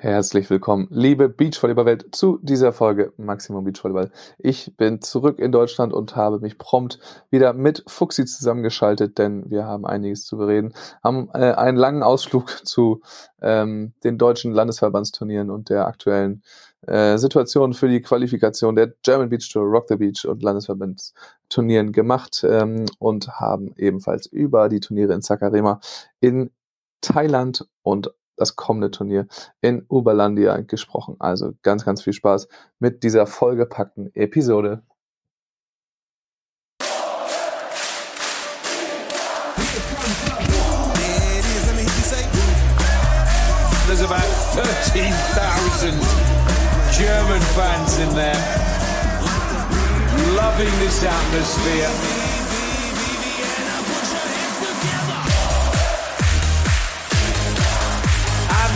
[0.00, 4.12] Herzlich willkommen, liebe Beachvolleyball-Welt, zu dieser Folge Maximum Beachvolleyball.
[4.38, 9.64] Ich bin zurück in Deutschland und habe mich prompt wieder mit Fuxi zusammengeschaltet, denn wir
[9.64, 10.72] haben einiges zu bereden.
[11.02, 13.00] Haben äh, einen langen Ausflug zu
[13.42, 16.44] ähm, den deutschen Landesverbandsturnieren und der aktuellen
[16.86, 22.46] äh, Situation für die Qualifikation der German Beach Tour, Rock the Beach und Landesverbandsturnieren gemacht
[22.48, 25.80] ähm, und haben ebenfalls über die Turniere in Sakarema
[26.20, 26.52] in
[27.00, 29.26] Thailand und das kommende Turnier
[29.60, 31.16] in Uberlandia gesprochen.
[31.18, 32.48] Also ganz, ganz viel Spaß
[32.78, 34.82] mit dieser vollgepackten Episode.
[43.86, 44.20] There's about
[44.54, 45.94] 13,000
[46.92, 48.36] German fans in there,
[50.36, 52.27] loving this atmosphere.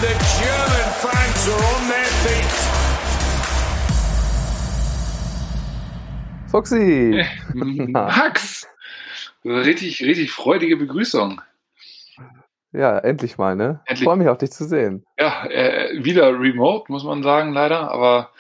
[0.02, 0.08] The
[0.42, 2.54] German fans are on their feet.
[6.50, 7.24] Foxy!
[7.54, 8.66] Max!
[9.44, 11.40] Richtig, richtig freudige Begrüßung.
[12.72, 13.80] Ja, endlich mal, ne?
[13.84, 14.04] Endlich.
[14.04, 15.04] Freue mich auf dich zu sehen.
[15.20, 17.92] Ja, äh, wieder remote, muss man sagen, leider.
[17.92, 18.30] Aber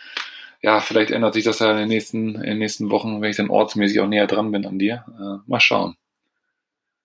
[0.62, 3.36] ja, vielleicht ändert sich das ja in den nächsten, in den nächsten Wochen, wenn ich
[3.36, 5.04] dann ortsmäßig auch näher dran bin an dir.
[5.16, 5.96] Äh, mal schauen.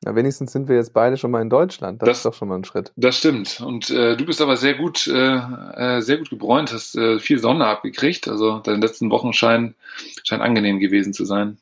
[0.04, 2.02] Na, wenigstens sind wir jetzt beide schon mal in Deutschland.
[2.02, 2.92] Das, das ist doch schon mal ein Schritt.
[2.96, 3.62] Das stimmt.
[3.62, 7.40] Und äh, du bist aber sehr gut, äh, äh, sehr gut gebräunt, hast äh, viel
[7.40, 8.28] Sonne abgekriegt.
[8.28, 9.76] Also deine letzten Wochen scheinen,
[10.24, 11.58] scheinen angenehm gewesen zu sein.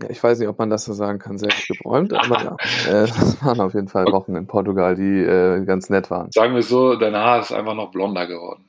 [0.00, 2.56] Ja, ich weiß nicht, ob man das so sagen kann, sehr gut gebräunt, aber ja,
[2.88, 6.30] äh, das waren auf jeden Fall Wochen in Portugal, die äh, ganz nett waren.
[6.30, 8.68] Sagen wir so, dein Haar ist einfach noch blonder geworden.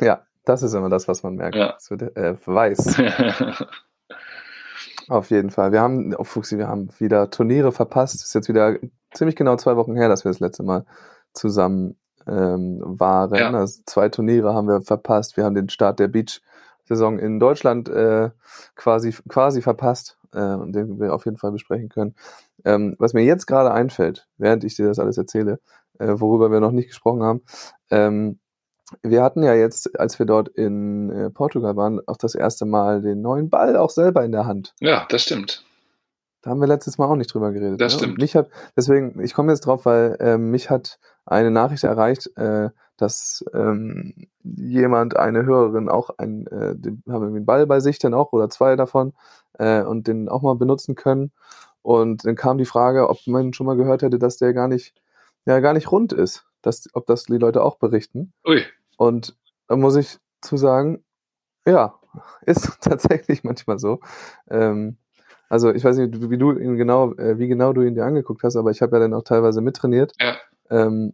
[0.00, 1.56] Ja, das ist immer das, was man merkt.
[1.56, 1.74] Ja.
[1.76, 2.96] Es wird weiß.
[5.08, 5.72] Auf jeden Fall.
[5.72, 8.16] Wir haben, oh Fuchsi, wir haben wieder Turniere verpasst.
[8.16, 8.76] Ist jetzt wieder
[9.12, 10.84] ziemlich genau zwei Wochen her, dass wir das letzte Mal
[11.32, 13.34] zusammen ähm, waren.
[13.34, 13.50] Ja.
[13.50, 15.36] Also zwei Turniere haben wir verpasst.
[15.36, 18.30] Wir haben den Start der Beach-Saison in Deutschland äh,
[18.76, 22.14] quasi, quasi verpasst, äh, den wir auf jeden Fall besprechen können.
[22.64, 25.60] Ähm, was mir jetzt gerade einfällt, während ich dir das alles erzähle,
[25.98, 27.42] äh, worüber wir noch nicht gesprochen haben,
[27.90, 28.38] ähm,
[29.02, 33.02] wir hatten ja jetzt, als wir dort in äh, Portugal waren, auch das erste Mal
[33.02, 34.74] den neuen Ball auch selber in der Hand.
[34.80, 35.64] Ja, das stimmt.
[36.42, 37.80] Da haben wir letztes Mal auch nicht drüber geredet.
[37.80, 37.98] Das ne?
[38.00, 38.18] stimmt.
[38.18, 42.68] mich hat, deswegen, ich komme jetzt drauf, weil äh, mich hat eine Nachricht erreicht, äh,
[42.98, 47.98] dass ähm, jemand, eine Hörerin auch ein, äh, den, haben wir einen Ball bei sich
[47.98, 49.14] dann auch oder zwei davon
[49.54, 51.32] äh, und den auch mal benutzen können.
[51.80, 54.94] Und dann kam die Frage, ob man schon mal gehört hätte, dass der gar nicht,
[55.46, 58.32] ja, gar nicht rund ist dass, ob das die Leute auch berichten.
[58.46, 58.62] Ui.
[58.96, 59.36] Und
[59.68, 61.04] da muss ich zu sagen,
[61.66, 61.94] ja,
[62.42, 64.00] ist tatsächlich manchmal so.
[64.48, 64.96] Ähm,
[65.48, 68.42] also ich weiß nicht, wie du ihn genau, äh, wie genau du ihn dir angeguckt
[68.42, 70.12] hast, aber ich habe ja dann auch teilweise mittrainiert.
[70.20, 70.36] Ja.
[70.70, 71.12] Ähm,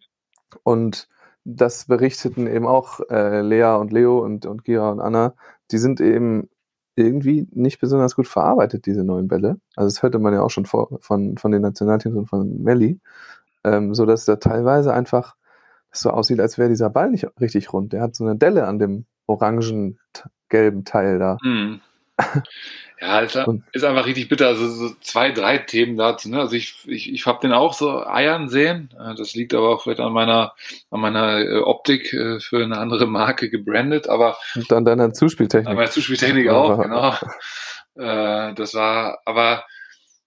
[0.62, 1.08] und
[1.44, 5.34] das berichteten eben auch äh, Lea und Leo und, und Gira und Anna.
[5.70, 6.48] Die sind eben
[6.96, 9.58] irgendwie nicht besonders gut verarbeitet, diese neuen Bälle.
[9.74, 13.00] Also das hörte man ja auch schon vor, von, von den Nationalteams und von Melli.
[13.64, 15.34] Ähm, so dass da teilweise einfach
[15.92, 17.92] es so aussieht, als wäre dieser Ball nicht richtig rund.
[17.92, 21.36] Der hat so eine Delle an dem orangen-gelben Teil da.
[21.42, 21.80] Mm.
[23.02, 23.38] Ja, ist,
[23.72, 24.48] ist, einfach richtig bitter.
[24.48, 26.28] Also so zwei, drei Themen dazu.
[26.28, 26.38] Ne?
[26.38, 28.90] Also ich, ich, ich habe den auch so eiern sehen.
[28.94, 30.52] Äh, das liegt aber auch vielleicht an meiner,
[30.90, 34.06] an meiner äh, Optik äh, für eine andere Marke gebrandet.
[34.06, 35.68] Aber Und an deiner Zuspieltechnik.
[35.68, 37.14] An meiner Zuspieltechnik auch, genau.
[38.52, 39.64] das war, aber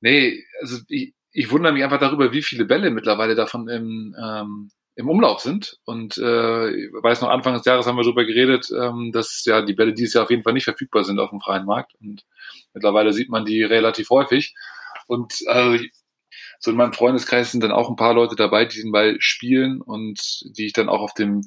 [0.02, 4.72] nee, also ich, ich wundere mich einfach darüber, wie viele Bälle mittlerweile davon im, ähm,
[4.96, 5.80] im Umlauf sind.
[5.86, 9.62] Und äh, ich weiß noch, Anfang des Jahres haben wir darüber geredet, ähm, dass ja
[9.62, 11.94] die Bälle dieses Jahr auf jeden Fall nicht verfügbar sind auf dem freien Markt.
[12.00, 12.26] Und
[12.74, 14.54] mittlerweile sieht man die relativ häufig.
[15.08, 15.80] Und äh,
[16.60, 19.82] so in meinem Freundeskreis sind dann auch ein paar Leute dabei, die den Ball spielen
[19.82, 21.42] und die ich dann auch auf dem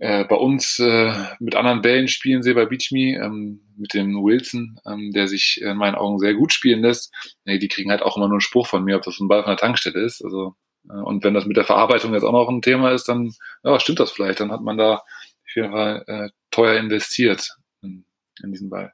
[0.00, 4.80] äh, bei uns äh, mit anderen Bällen spielen sehe bei BeachMe, ähm, mit dem Wilson,
[4.86, 7.12] ähm, der sich in meinen Augen sehr gut spielen lässt.
[7.44, 9.42] Nee, die kriegen halt auch immer nur einen Spruch von mir, ob das ein Ball
[9.42, 10.24] von der Tankstelle ist.
[10.24, 10.54] Also
[10.88, 14.00] und wenn das mit der Verarbeitung jetzt auch noch ein Thema ist, dann ja, stimmt
[14.00, 14.40] das vielleicht.
[14.40, 18.04] Dann hat man da auf jeden Fall äh, teuer investiert in,
[18.42, 18.92] in diesen Ball.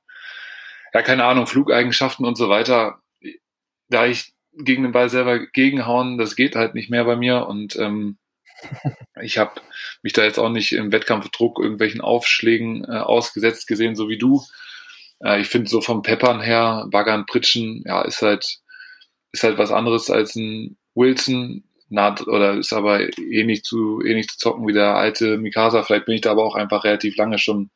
[0.93, 3.01] Ja, keine Ahnung, Flugeigenschaften und so weiter.
[3.89, 7.77] Da ich gegen den Ball selber gegenhauen, das geht halt nicht mehr bei mir und
[7.77, 8.19] ähm,
[9.21, 9.61] ich habe
[10.03, 14.43] mich da jetzt auch nicht im Wettkampfdruck irgendwelchen Aufschlägen äh, ausgesetzt gesehen, so wie du.
[15.23, 18.59] Äh, ich finde so vom Peppern her, Baggern, Pritschen, ja, ist halt,
[19.33, 24.39] ist halt was anderes als ein Wilson, nah, oder ist aber ähnlich zu, ähnlich zu
[24.39, 25.83] zocken wie der alte Mikasa.
[25.83, 27.71] Vielleicht bin ich da aber auch einfach relativ lange schon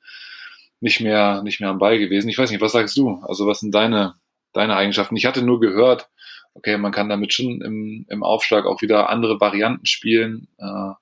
[0.80, 2.28] nicht mehr, nicht mehr am Ball gewesen.
[2.28, 3.22] Ich weiß nicht, was sagst du?
[3.26, 4.14] Also was sind deine,
[4.52, 5.16] deine Eigenschaften?
[5.16, 6.08] Ich hatte nur gehört,
[6.54, 10.48] okay, man kann damit schon im, im Aufschlag auch wieder andere Varianten spielen.
[10.58, 10.92] Äh,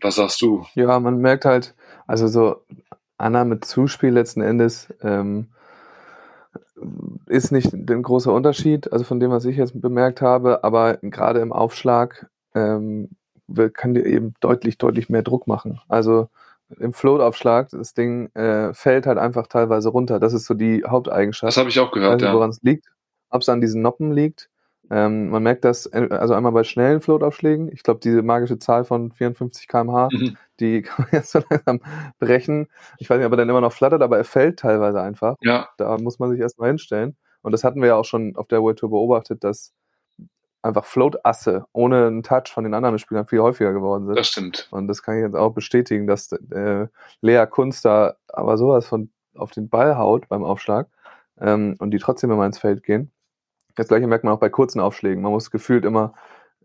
[0.00, 0.66] Was sagst du?
[0.74, 1.74] Ja, man merkt halt,
[2.06, 2.64] also so
[3.16, 5.48] Annahme Zuspiel letzten Endes ähm,
[7.26, 11.40] ist nicht ein großer Unterschied, also von dem, was ich jetzt bemerkt habe, aber gerade
[11.40, 13.10] im Aufschlag ähm,
[13.72, 15.80] kann dir eben deutlich, deutlich mehr Druck machen.
[15.88, 16.28] Also
[16.78, 20.20] im Float-Aufschlag, das Ding äh, fällt halt einfach teilweise runter.
[20.20, 21.48] Das ist so die Haupteigenschaft.
[21.48, 22.86] Das habe ich auch gehört, ich weiß nicht, woran es liegt.
[23.30, 24.48] Ob es an diesen Noppen liegt.
[24.92, 27.72] Ähm, man merkt das, äh, also einmal bei schnellen Float-Aufschlägen.
[27.72, 30.36] Ich glaube, diese magische Zahl von 54 km/h, mhm.
[30.60, 31.80] die kann man jetzt so langsam
[32.18, 32.68] brechen.
[32.98, 35.36] Ich weiß nicht, ob er dann immer noch flattert, aber er fällt teilweise einfach.
[35.40, 35.70] Ja.
[35.78, 37.16] Da muss man sich erstmal hinstellen.
[37.40, 39.72] Und das hatten wir ja auch schon auf der World Tour beobachtet, dass
[40.60, 44.18] einfach Float-Asse ohne einen Touch von den anderen Spielern viel häufiger geworden sind.
[44.18, 44.68] Das stimmt.
[44.70, 46.86] Und das kann ich jetzt auch bestätigen, dass äh,
[47.22, 50.88] Lea Kunst da aber sowas von auf den Ball haut beim Aufschlag
[51.40, 53.10] ähm, und die trotzdem immer ins Feld gehen.
[53.74, 55.22] Das gleiche merkt man auch bei kurzen Aufschlägen.
[55.22, 56.14] Man muss gefühlt immer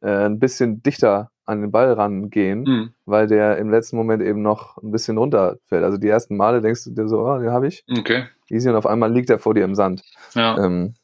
[0.01, 2.93] äh, ein bisschen dichter an den Ball rangehen, mhm.
[3.05, 5.83] weil der im letzten Moment eben noch ein bisschen runterfällt.
[5.83, 7.85] Also die ersten Male denkst du dir so, oh, den habe ich.
[7.89, 8.25] Okay.
[8.49, 10.03] Easy und auf einmal liegt er vor dir im Sand.
[10.33, 10.57] Ja.
[10.57, 10.95] Ähm,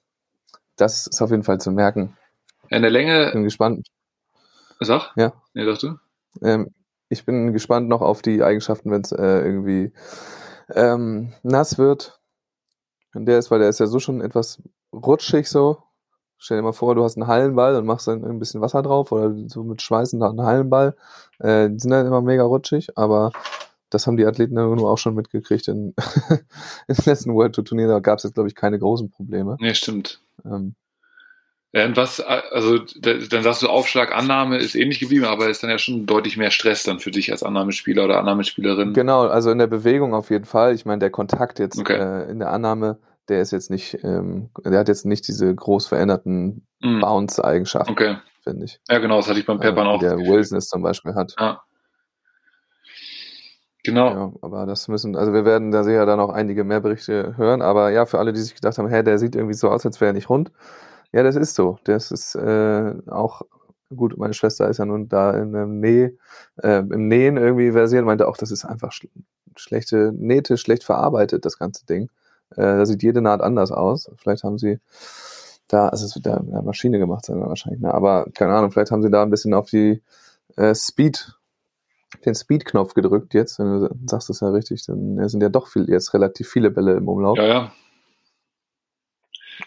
[0.76, 2.18] das ist auf jeden Fall zu merken.
[2.70, 3.28] In der Länge.
[3.28, 3.88] Ich bin gespannt.
[4.80, 5.14] Sag?
[5.16, 5.34] Ja.
[5.54, 6.00] Nee, dachte.
[6.42, 6.72] Ähm,
[7.10, 9.94] ich bin gespannt noch auf die Eigenschaften, wenn es äh, irgendwie
[10.74, 12.20] ähm, nass wird.
[13.14, 14.62] Und der ist, weil der ist ja so schon etwas
[14.92, 15.84] rutschig so.
[16.44, 19.14] Stell dir mal vor, du hast einen Hallenball und machst dann ein bisschen Wasser drauf
[19.14, 20.94] oder so mit Schweißen da einen Hallenball.
[21.40, 23.32] Äh, die sind dann immer mega rutschig, aber
[23.90, 25.70] das haben die Athleten dann nur auch schon mitgekriegt.
[25.70, 25.96] In,
[26.90, 29.56] den letzten World Tour Turnier, gab es jetzt, glaube ich, keine großen Probleme.
[29.62, 30.20] Nee, stimmt.
[30.44, 30.76] Ähm,
[31.72, 36.06] und was, also dann sagst du, Aufschlagannahme ist ähnlich geblieben, aber ist dann ja schon
[36.06, 38.92] deutlich mehr Stress dann für dich als Annahmespieler oder Annahmespielerin.
[38.94, 40.76] Genau, also in der Bewegung auf jeden Fall.
[40.76, 41.96] Ich meine, der Kontakt jetzt okay.
[41.96, 42.98] äh, in der Annahme,
[43.30, 47.00] der ist jetzt nicht, ähm, der hat jetzt nicht diese groß veränderten mm.
[47.00, 48.18] Bounce-Eigenschaften, okay.
[48.44, 48.80] finde ich.
[48.90, 50.00] Ja, genau, das hatte ich beim Peppern äh, auch.
[50.00, 51.36] Der Wilson es zum Beispiel hat.
[51.40, 51.62] Ja.
[53.86, 54.10] Genau.
[54.10, 57.62] Ja, aber das müssen, also wir werden da sicher dann auch einige mehr Berichte hören,
[57.62, 60.00] aber ja, für alle, die sich gedacht haben, hä, der sieht irgendwie so aus, als
[60.00, 60.52] wäre er nicht rund
[61.14, 61.78] ja, das ist so.
[61.86, 63.44] Das ist äh, auch
[63.96, 64.18] gut.
[64.18, 66.18] Meine Schwester ist ja nun da in einem Näh,
[66.62, 69.08] äh, im Nähen irgendwie versiert, meinte auch, das ist einfach sch
[69.56, 72.10] schlechte Nähte, schlecht verarbeitet, das ganze Ding.
[72.58, 74.10] Äh, da sieht jede Naht anders aus.
[74.18, 74.80] Vielleicht haben sie
[75.68, 77.94] da, also es wird da mit der Maschine gemacht sein wahrscheinlich, ne?
[77.94, 80.02] aber keine Ahnung, vielleicht haben sie da ein bisschen auf die
[80.56, 81.34] äh, Speed,
[82.26, 85.90] den Speed-Knopf gedrückt jetzt, wenn du sagst das ja richtig, dann sind ja doch viel,
[85.90, 87.38] jetzt relativ viele Bälle im Umlauf.
[87.38, 87.72] Ja, ja.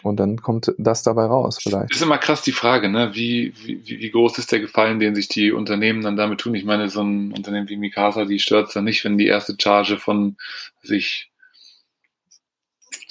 [0.03, 1.91] Und dann kommt das dabei raus, vielleicht.
[1.91, 3.11] Ist immer krass die Frage, ne?
[3.13, 6.55] Wie, wie, wie groß ist der Gefallen, den sich die Unternehmen dann damit tun?
[6.55, 9.55] Ich meine, so ein Unternehmen wie Mikasa, die stört es dann nicht, wenn die erste
[9.57, 10.35] Charge von
[10.83, 11.31] sich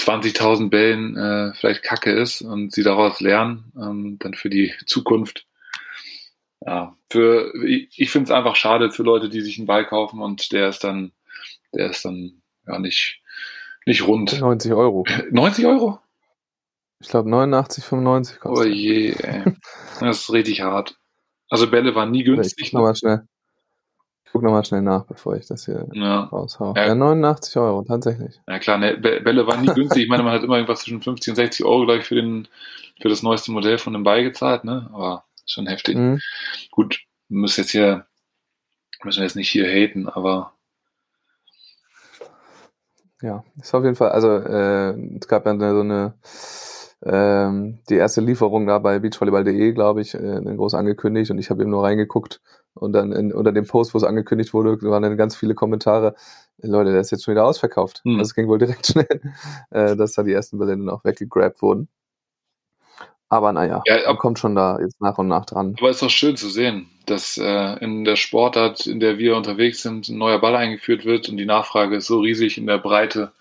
[0.06, 5.46] 20.000 Bällen äh, vielleicht kacke ist und sie daraus lernen, ähm, dann für die Zukunft.
[6.64, 10.20] Ja, für, ich, ich finde es einfach schade für Leute, die sich einen Ball kaufen
[10.20, 11.12] und der ist dann,
[11.74, 13.20] der ist dann ja nicht,
[13.84, 14.40] nicht rund.
[14.40, 15.04] 90 Euro.
[15.30, 15.98] 90 Euro?
[17.00, 18.66] Ich glaube 89, 95 kostet.
[18.66, 19.44] Oh je, ey.
[20.00, 20.98] Das ist richtig hart.
[21.48, 22.54] Also Bälle waren nie günstig.
[22.58, 23.26] Ich guck nochmal schnell.
[24.26, 26.24] Ich guck nochmal schnell nach, bevor ich das hier ja.
[26.24, 26.74] raushau.
[26.76, 26.88] Ja.
[26.88, 28.40] ja, 89 Euro, tatsächlich.
[28.46, 30.02] Ja klar, ne, Bälle waren nie günstig.
[30.02, 32.48] Ich meine, man hat immer irgendwas zwischen 50 und 60 Euro gleich für, den,
[33.00, 34.90] für das neueste Modell von dem Ball gezahlt, ne?
[34.92, 35.96] Aber schon heftig.
[35.96, 36.20] Mhm.
[36.72, 38.06] Gut, müssen jetzt hier,
[39.04, 40.52] müssen wir jetzt nicht hier haten, aber
[43.22, 46.14] ja, ist auf jeden Fall, also äh, es gab ja so eine
[47.04, 51.62] ähm, die erste Lieferung da bei beachvolleyball.de, glaube ich, äh, groß angekündigt und ich habe
[51.62, 52.40] eben nur reingeguckt
[52.76, 56.14] und dann in, unter dem Post, wo es angekündigt wurde, waren dann ganz viele Kommentare,
[56.62, 58.00] Leute, der ist jetzt schon wieder ausverkauft.
[58.04, 58.18] Mhm.
[58.18, 59.20] Also es ging wohl direkt schnell,
[59.70, 61.88] äh, dass da die ersten Bälle dann auch weggegrabt wurden.
[63.28, 65.74] Aber naja, ja, ab, kommt schon da jetzt nach und nach dran.
[65.78, 69.82] Aber ist doch schön zu sehen, dass äh, in der Sportart, in der wir unterwegs
[69.82, 73.32] sind, ein neuer Ball eingeführt wird und die Nachfrage ist so riesig in der Breite,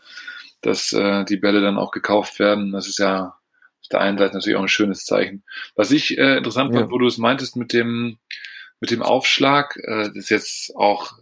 [0.61, 2.71] dass äh, die Bälle dann auch gekauft werden.
[2.71, 3.35] Das ist ja
[3.85, 5.43] auf der einen Seite natürlich auch ein schönes Zeichen.
[5.75, 6.79] Was ich äh, interessant ja.
[6.79, 8.17] fand, wo du es meintest mit dem,
[8.79, 11.13] mit dem Aufschlag, äh, das ist jetzt auch,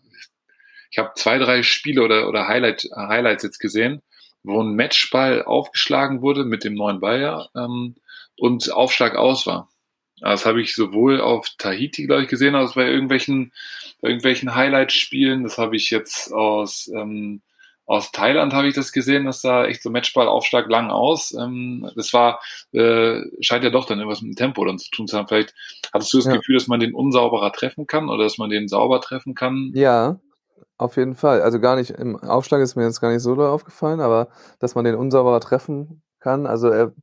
[0.91, 4.01] ich habe zwei, drei Spiele oder, oder Highlight, Highlights jetzt gesehen,
[4.43, 7.95] wo ein Matchball aufgeschlagen wurde mit dem neuen Ball ja, ähm,
[8.37, 9.69] und Aufschlag aus war.
[10.19, 13.51] Das habe ich sowohl auf Tahiti, glaube ich, gesehen, als bei irgendwelchen,
[13.99, 15.43] bei irgendwelchen Highlight-Spielen.
[15.43, 17.41] Das habe ich jetzt aus ähm,
[17.85, 21.33] aus Thailand habe ich das gesehen, dass da echt so Matchball-Aufschlag lang aus.
[21.33, 22.39] Ähm, das war,
[22.71, 25.27] äh, scheint ja doch dann irgendwas mit dem Tempo dann zu tun zu haben.
[25.27, 25.53] Vielleicht
[25.93, 26.33] hattest du das ja.
[26.33, 29.71] Gefühl, dass man den unsauberer treffen kann oder dass man den sauber treffen kann?
[29.75, 30.19] Ja,
[30.77, 31.41] auf jeden Fall.
[31.41, 34.85] Also gar nicht, im Aufschlag ist mir jetzt gar nicht so aufgefallen, aber dass man
[34.85, 36.45] den unsauberer treffen kann.
[36.45, 36.93] Also er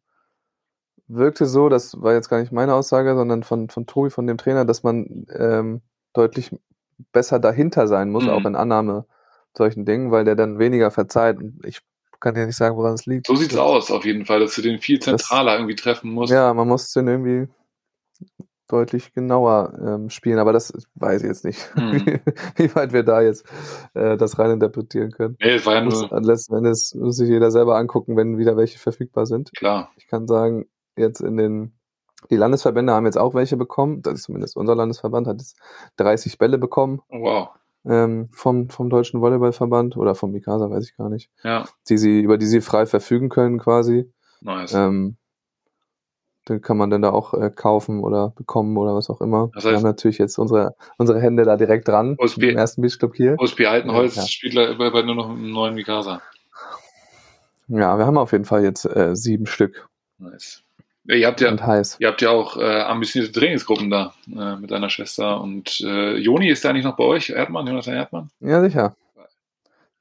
[1.08, 4.38] wirkte so, das war jetzt gar nicht meine Aussage, sondern von, von Tobi, von dem
[4.38, 5.82] Trainer, dass man ähm,
[6.14, 6.50] deutlich
[7.12, 8.30] besser dahinter sein muss, Mhm.
[8.30, 9.04] auch in Annahme
[9.57, 11.38] solchen Dingen, weil der dann weniger verzeiht.
[11.38, 11.80] Und ich
[12.21, 13.26] kann dir nicht sagen, woran es liegt.
[13.26, 16.33] So sieht's Das- aus, auf jeden Fall, dass du den viel zentraler irgendwie treffen musst.
[16.33, 17.49] Ja, man muss den irgendwie
[18.69, 21.92] deutlich genauer ähm, spielen, aber das weiß ich jetzt nicht, Mhm.
[22.07, 22.21] wie,
[22.57, 23.45] wie weit wir da jetzt
[23.95, 25.37] äh, das reininterpretieren können.
[25.40, 28.57] Nee, es war ja Muss, nur, letzten Endes muss sich jeder selber angucken, wenn wieder
[28.57, 29.50] welche verfügbar sind.
[29.57, 29.90] klar.
[29.97, 30.66] Ich kann sagen,
[30.97, 31.73] jetzt in den,
[32.30, 35.59] die Landesverbände haben jetzt auch welche bekommen, das ist zumindest unser Landesverband, hat jetzt
[35.97, 37.49] 30 Bälle bekommen Oh, Wow.
[37.84, 42.20] Ähm, vom, vom Deutschen Volleyballverband oder vom Mikasa, weiß ich gar nicht, Ja, die sie,
[42.20, 44.10] über die sie frei verfügen können quasi.
[44.40, 44.75] nice.
[44.75, 45.16] Ähm,
[46.49, 49.50] den kann man dann da auch äh, kaufen oder bekommen oder was auch immer.
[49.54, 52.50] Das wir heißt- haben natürlich jetzt unsere, unsere Hände da direkt dran OSB.
[52.50, 53.37] im ersten Beachclub hier.
[53.38, 54.22] OSB Altenholz Ja.
[54.26, 56.22] spielt le- bald nur noch einem neuen Mikasa.
[57.68, 60.62] Ja, wir haben auf jeden Fall jetzt äh, sieben Stück Nice.
[61.04, 61.97] Ihr habt ja, und heiß.
[61.99, 65.40] ihr habt ja auch äh, ambitionierte Trainingsgruppen da äh, mit deiner Schwester.
[65.40, 67.30] Und äh, Joni ist da nicht noch bei euch?
[67.30, 68.30] Erdmann, Jonathan Erdmann?
[68.40, 68.95] Ja, sicher.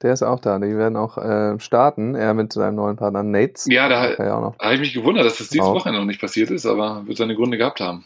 [0.01, 0.59] Der ist auch da.
[0.59, 2.15] Die werden auch äh, starten.
[2.15, 3.65] Er mit seinem neuen Partner Nates.
[3.69, 5.75] Ja, da- Ja, habe ich mich gewundert, dass das dieses Auch.
[5.75, 8.05] Wochenende noch nicht passiert ist, aber wird seine Gründe gehabt haben.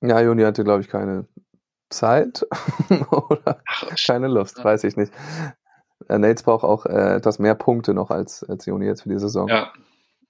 [0.00, 1.26] ja Juni hatte, glaube ich, keine
[1.90, 2.46] Zeit
[3.10, 4.62] oder Ach, keine Lust.
[4.64, 5.12] Weiß ich nicht.
[6.08, 9.18] Äh, Nates braucht auch äh, etwas mehr Punkte noch als, als Juni jetzt für die
[9.18, 9.48] Saison.
[9.48, 9.72] ja,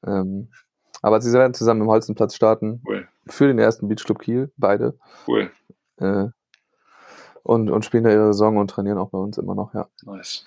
[0.07, 0.49] Ähm,
[1.03, 2.83] aber sie werden zusammen im Holzenplatz starten.
[2.87, 4.99] cool, Für den ersten Beachclub Kiel, beide.
[5.27, 5.51] cool,
[5.99, 6.29] Äh,
[7.43, 9.89] und, und spielen da ihre Saison und trainieren auch bei uns immer noch, ja.
[10.05, 10.45] nice.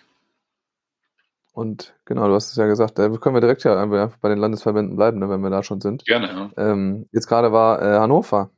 [1.52, 4.40] Und genau, du hast es ja gesagt, da können wir direkt ja einfach bei den
[4.40, 6.04] Landesverbänden bleiben, ne, wenn wir da schon sind.
[6.06, 6.50] Gerne, ja.
[6.72, 8.50] Ähm, jetzt gerade war äh, Hannover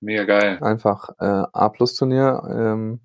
[0.00, 0.58] Mega geil.
[0.60, 3.00] einfach äh, A-Plus-Turnier ähm,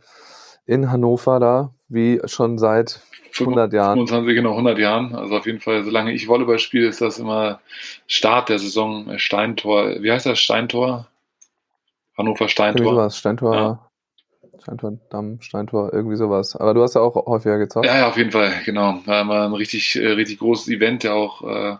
[0.65, 3.01] in Hannover da, wie schon seit
[3.39, 3.95] 100 Jahren.
[4.07, 5.15] 25, genau, 100 Jahren.
[5.15, 7.59] Also auf jeden Fall, solange ich Volleyball spiele, ist das immer
[8.07, 9.09] Start der Saison.
[9.09, 10.01] äh, Steintor.
[10.01, 10.39] Wie heißt das?
[10.39, 11.07] Steintor?
[12.17, 12.93] Hannover Irgendwie Steintor.
[12.93, 13.89] sowas, Steintor, Ja.
[14.61, 16.55] Steintor, Damm, Steintor, irgendwie sowas.
[16.55, 17.85] Aber du hast ja auch häufiger gezockt.
[17.85, 18.99] Ja, ja, auf jeden Fall, genau.
[19.05, 21.75] War immer ein richtig, äh, richtig großes Event, der auch äh,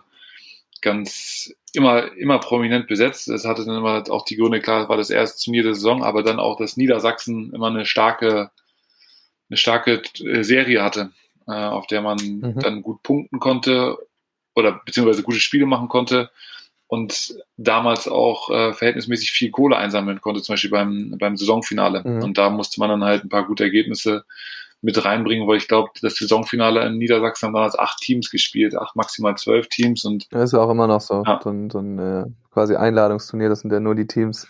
[0.82, 3.28] ganz immer, immer prominent besetzt.
[3.28, 6.22] Es hatte dann immer auch die Gründe, klar, war das erste Turnier der Saison, aber
[6.22, 8.50] dann auch, dass Niedersachsen immer eine starke,
[9.48, 11.10] eine starke äh, Serie hatte,
[11.46, 12.58] äh, auf der man Mhm.
[12.60, 13.96] dann gut punkten konnte
[14.54, 16.30] oder beziehungsweise gute Spiele machen konnte
[16.88, 22.02] und damals auch äh, verhältnismäßig viel Kohle einsammeln konnte, zum Beispiel beim, beim Saisonfinale.
[22.04, 22.22] Mhm.
[22.22, 24.24] Und da musste man dann halt ein paar gute Ergebnisse
[24.82, 28.94] mit reinbringen, weil ich glaube, das Saisonfinale in Niedersachsen haben damals acht Teams gespielt, acht
[28.94, 31.24] maximal zwölf Teams und Das ist ja auch immer noch so.
[31.26, 31.40] Ja.
[31.42, 33.48] So ein, so ein äh, quasi Einladungsturnier.
[33.48, 34.46] Das sind ja nur die Teams,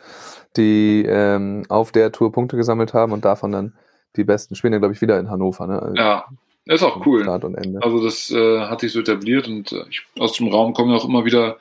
[0.56, 3.72] die ähm, auf der Tour Punkte gesammelt haben und davon dann
[4.16, 5.66] die besten spielen ja, glaube ich, wieder in Hannover.
[5.66, 5.80] Ne?
[5.80, 6.24] Also ja,
[6.66, 7.22] ist auch cool.
[7.22, 7.82] Start und Ende.
[7.82, 10.96] Also das äh, hat sich so etabliert und äh, ich, aus dem Raum kommen ja
[10.96, 11.58] auch immer wieder,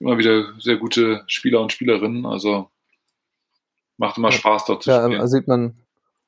[0.00, 2.26] immer wieder sehr gute Spieler und Spielerinnen.
[2.26, 2.68] Also
[3.96, 4.32] macht immer Ja.
[4.36, 5.20] Spaß dort zu Ja, spielen.
[5.20, 5.74] ähm, sieht man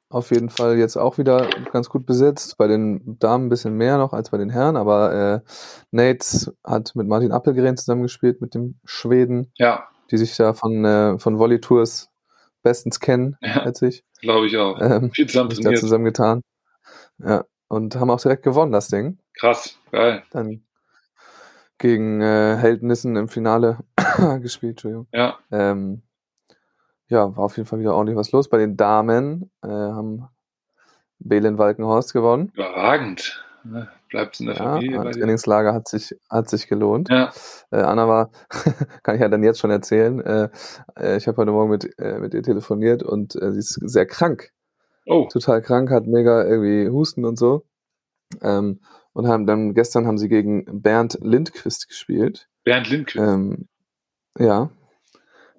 [0.08, 2.56] auf jeden Fall jetzt auch wieder ganz gut besetzt.
[2.58, 5.12] Bei den Damen ein bisschen mehr noch als bei den Herren, aber
[5.44, 5.50] äh,
[5.90, 11.18] Nates hat mit Martin Appelgren zusammengespielt, mit dem Schweden, ja, die sich da von, äh,
[11.18, 12.08] von Volley Tours
[12.66, 13.62] bestens kennen, Ja.
[13.62, 14.04] als ich.
[14.20, 14.80] glaube ich auch.
[14.80, 16.42] Ähm, Viel zusammen da zusammengetan.
[17.18, 19.18] Ja, und haben auch direkt gewonnen, das Ding.
[19.38, 20.22] Krass, geil.
[20.32, 20.64] Dann
[21.78, 23.78] gegen äh, Heldnissen im Finale
[24.40, 25.06] gespielt, Entschuldigung.
[25.12, 26.02] Ja, Ähm,
[27.08, 28.48] ja, war auf jeden Fall wieder ordentlich was los.
[28.48, 30.26] Bei den Damen äh, haben
[31.18, 32.50] Belen Walkenhorst gewonnen.
[32.54, 33.44] überragend.
[34.08, 35.02] Bleibt in der Ja, Familie.
[35.04, 35.16] das.
[35.16, 37.08] Trainingslager hat sich, hat sich gelohnt.
[37.10, 37.32] Ja,
[37.70, 38.30] Äh, Anna war,
[39.02, 40.48] kann ich ja dann jetzt schon erzählen, äh,
[40.98, 44.06] äh, ich habe heute Morgen mit, äh, mit ihr telefoniert und äh, sie ist sehr
[44.06, 44.50] krank.
[45.06, 47.64] oh, Total krank, hat mega irgendwie Husten und so.
[48.42, 48.80] Ähm,
[49.12, 52.48] und haben dann gestern haben sie gegen Bernd Lindquist gespielt.
[52.64, 53.24] Bernd Lindquist.
[53.26, 53.68] Ähm,
[54.38, 54.70] ja,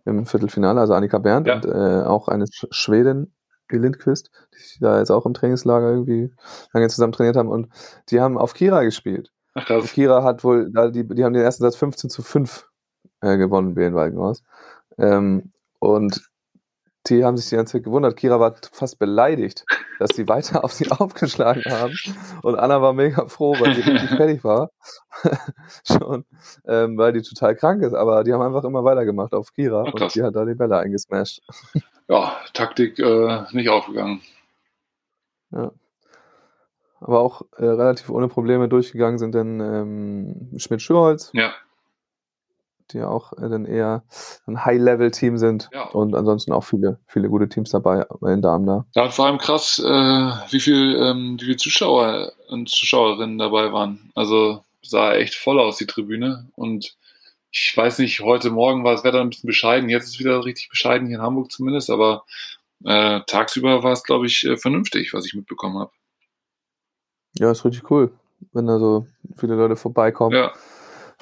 [0.06, 1.56] im Viertelfinale, also Annika Berndt Ja.
[1.56, 3.34] und äh, auch eine Sch Schwedin,
[3.72, 6.32] Lindquist, die da jetzt auch im Trainingslager irgendwie
[6.74, 7.68] lange zusammen trainiert haben und
[8.10, 9.32] die haben auf Kira gespielt.
[9.54, 9.92] Ach krass.
[9.92, 12.70] Kira hat wohl, da die, die haben den ersten Satz 15 zu 5
[13.22, 14.44] äh, gewonnen, BN Walkenhaus.
[14.98, 16.30] Ähm, und
[17.08, 18.16] die haben sich die ganze Zeit gewundert.
[18.18, 19.66] Kira war fast beleidigt,
[20.00, 21.96] dass sie weiter auf sie aufgeschlagen haben.
[22.44, 24.72] Und Anna war mega froh, weil sie richtig fertig war.
[25.84, 26.26] Schon,
[26.68, 27.94] ähm, weil die total krank ist.
[27.94, 29.86] Aber die haben einfach immer weitergemacht auf Kira.
[29.88, 31.42] Ach, und die hat da die Bälle eingesmashed.
[32.08, 34.22] Ja, Taktik äh, nicht aufgegangen.
[37.00, 41.54] Aber auch äh, relativ ohne Probleme durchgegangen sind dann ähm, Schmidt-Schürholz, Ja,
[42.92, 44.04] die ja auch äh, dann eher
[44.46, 45.70] ein High-Level-Team sind.
[45.74, 45.84] Ja.
[45.90, 48.86] Und ansonsten auch viele, viele gute Teams dabei bei den Damen da.
[48.94, 49.92] da war vor allem krass, äh,
[50.52, 54.12] wie viel, ähm, wie viele Zuschauer und Zuschauerinnen dabei waren.
[54.16, 56.50] Also sah echt voll aus, die Tribüne.
[56.56, 56.96] Und
[57.52, 59.90] ich weiß nicht, heute Morgen war das Wetter ein bisschen bescheiden.
[59.90, 61.90] Jetzt ist es wieder richtig bescheiden, hier in Hamburg zumindest.
[61.90, 62.26] Aber
[62.84, 65.92] äh, tagsüber war es, glaube ich, äh, vernünftig, was ich mitbekommen habe.
[67.40, 68.12] Ja, ist richtig cool,
[68.54, 70.36] wenn da so viele Leute vorbeikommen.
[70.36, 70.54] Ja.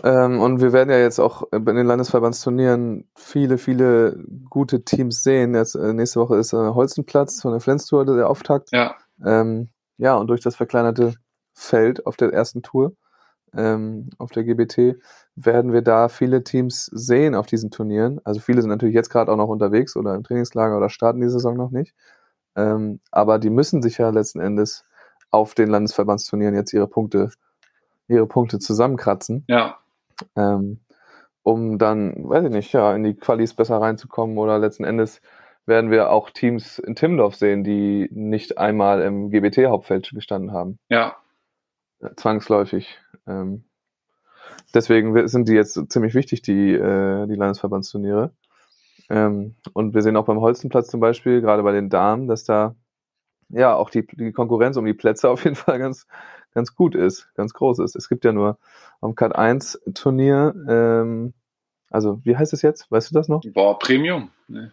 [0.03, 5.55] Ähm, und wir werden ja jetzt auch in den Landesverbandsturnieren viele, viele gute Teams sehen.
[5.55, 8.71] Jetzt, äh, nächste Woche ist äh, Holzenplatz von der Flens-Tour der Auftakt.
[8.71, 8.95] Ja.
[9.23, 11.13] Ähm, ja, und durch das verkleinerte
[11.53, 12.93] Feld auf der ersten Tour,
[13.55, 14.99] ähm, auf der GBT,
[15.35, 18.19] werden wir da viele Teams sehen auf diesen Turnieren.
[18.25, 21.29] Also viele sind natürlich jetzt gerade auch noch unterwegs oder im Trainingslager oder starten die
[21.29, 21.93] Saison noch nicht.
[22.57, 24.83] Ähm, aber die müssen sich ja letzten Endes
[25.31, 27.29] auf den Landesverbandsturnieren jetzt ihre Punkte,
[28.07, 29.45] ihre Punkte zusammenkratzen.
[29.47, 29.77] Ja.
[30.35, 30.79] Ähm,
[31.43, 35.21] um dann, weiß ich nicht, ja, in die Qualis besser reinzukommen oder letzten Endes
[35.65, 40.79] werden wir auch Teams in Timmendorf sehen, die nicht einmal im GBT-Hauptfeld gestanden haben.
[40.89, 41.15] Ja.
[42.17, 42.99] Zwangsläufig.
[43.27, 43.65] Ähm,
[44.73, 48.31] deswegen sind die jetzt ziemlich wichtig, die, äh, die Landesverbandsturniere.
[49.09, 52.75] Ähm, und wir sehen auch beim Holzenplatz zum Beispiel, gerade bei den Damen, dass da
[53.49, 56.07] ja auch die, die Konkurrenz um die Plätze auf jeden Fall ganz,
[56.55, 57.95] ganz gut ist, ganz groß ist.
[57.95, 58.57] Es gibt ja nur
[59.01, 61.33] am Cut 1 Turnier, ähm,
[61.91, 62.89] also wie heißt es jetzt?
[62.89, 63.41] Weißt du das noch?
[63.53, 64.31] Boah, Premium.
[64.47, 64.69] Nee.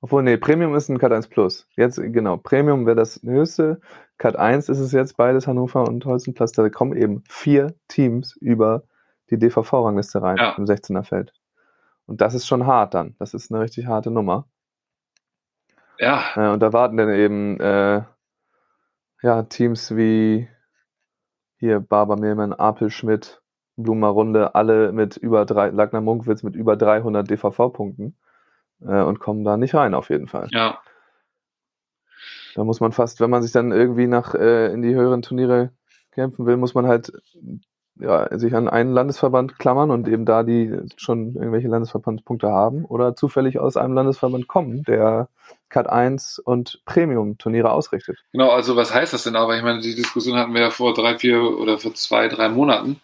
[0.00, 1.66] Obwohl, nee, Premium ist ein Cut 1 Plus.
[1.76, 3.80] Jetzt, genau, Premium wäre das höchste.
[4.16, 6.52] Cut 1 ist es jetzt beides Hannover und Holzenplatz.
[6.52, 8.84] Da kommen eben vier Teams über
[9.30, 10.54] die DVV-Rangliste rein Ja.
[10.56, 11.32] im 16er Feld.
[12.06, 13.16] Und das ist schon hart dann.
[13.18, 14.46] Das ist eine richtig harte Nummer.
[15.98, 18.02] Ja, Äh, und da warten dann eben äh,
[19.22, 20.48] ja, Teams wie
[21.58, 23.42] hier Barber Mehlmann, Apel Schmidt,
[23.76, 28.16] Blumer Runde, alle mit über drei, Lagner Munkwitz mit über 300 DVV-Punkten
[28.80, 30.48] äh, und kommen da nicht rein auf jeden Fall.
[30.50, 30.78] ja,
[32.54, 35.72] Da muss man fast, wenn man sich dann irgendwie nach äh, in die höheren Turniere
[36.12, 37.12] kämpfen will, muss man halt
[38.00, 43.16] ja, sich an einen Landesverband klammern und eben da die schon irgendwelche Landesverbandspunkte haben oder
[43.16, 45.28] zufällig aus einem Landesverband kommen, der
[45.68, 48.18] Cut 1 und Premium-Turniere ausrichtet.
[48.32, 48.50] genau.
[48.50, 49.56] Also was heißt das denn aber?
[49.56, 53.00] Ich meine, die Diskussion hatten wir ja vor drei, vier oder vor zwei, drei Monaten,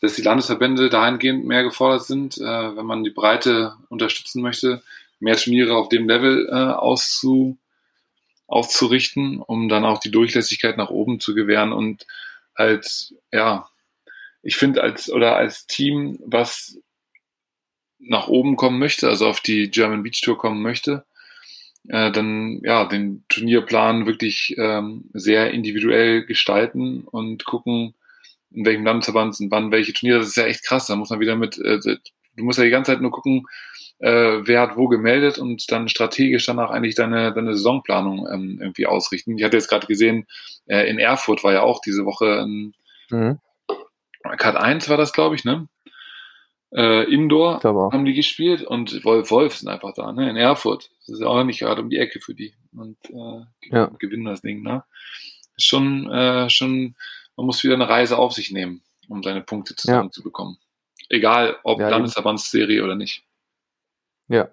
[0.00, 4.82] dass die Landesverbände dahingehend mehr gefordert sind, äh, wenn man die Breite unterstützen möchte,
[5.20, 7.58] mehr Turniere auf dem Level äh, auszu,
[8.46, 12.06] auszurichten, um dann auch die Durchlässigkeit nach oben zu gewähren und
[12.56, 13.68] halt, ja,
[14.42, 16.78] ich finde als oder als Team, was
[17.98, 21.04] nach oben kommen möchte, also auf die German Beach Tour kommen möchte,
[21.88, 27.94] äh, dann ja den Turnierplan wirklich ähm, sehr individuell gestalten und gucken,
[28.50, 30.18] in welchem Landesverband sind wann welche Turniere.
[30.20, 30.86] Das ist ja echt krass.
[30.86, 33.46] Da muss man wieder mit, äh, du musst ja die ganze Zeit nur gucken,
[33.98, 38.86] äh, wer hat wo gemeldet und dann strategisch danach eigentlich deine, deine Saisonplanung ähm, irgendwie
[38.86, 39.36] ausrichten.
[39.36, 40.26] Ich hatte jetzt gerade gesehen,
[40.66, 42.74] äh, in Erfurt war ja auch diese Woche ein
[44.22, 45.68] Cut 1 war das, glaube ich, ne?
[46.72, 47.60] Äh, Indoor
[47.92, 50.30] haben die gespielt und Wolf Wolf sind einfach da, ne?
[50.30, 50.90] In Erfurt.
[51.00, 52.54] Das ist ja auch nicht gerade um die Ecke für die.
[52.76, 53.86] Und äh, die Ja.
[53.98, 54.84] gewinnen das Ding, ne?
[55.56, 56.94] Ist schon, äh, schon,
[57.36, 60.58] man muss wieder eine Reise auf sich nehmen, um seine Punkte zusammenzubekommen.
[61.08, 61.88] Egal ob Ja.
[61.88, 63.24] Landesverbandsserie oder nicht.
[64.28, 64.48] Ja.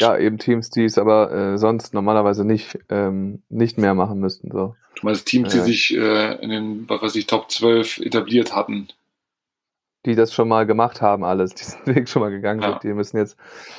[0.00, 4.50] Ja, eben Teams, die es aber äh, sonst normalerweise nicht, ähm, nicht mehr machen müssten.
[4.50, 4.74] So.
[4.94, 5.64] Du meinst Teams, die Ja.
[5.64, 8.88] sich äh, in den, was weiß ich, Top 12 etabliert hatten.
[10.06, 12.70] Die das schon mal gemacht haben, alles, diesen Weg schon mal gegangen Ja.
[12.70, 13.36] sind, die müssen jetzt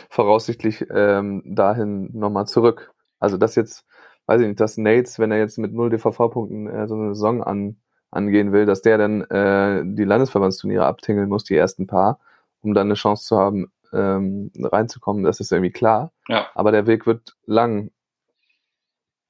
[0.10, 2.94] voraussichtlich ähm, dahin nochmal zurück.
[3.20, 3.86] Also das jetzt,
[4.26, 7.44] weiß ich nicht, dass Nates, wenn er jetzt mit 0 DVV-Punkten äh, so eine Saison
[7.44, 7.78] an,
[8.12, 12.20] angehen will, dass der dann äh, die Landesverbandsturniere abtingeln muss, die ersten paar,
[12.62, 16.12] um dann eine Chance zu haben, ähm, reinzukommen, das ist irgendwie klar.
[16.28, 16.48] Ja.
[16.56, 17.92] Aber der Weg wird lang.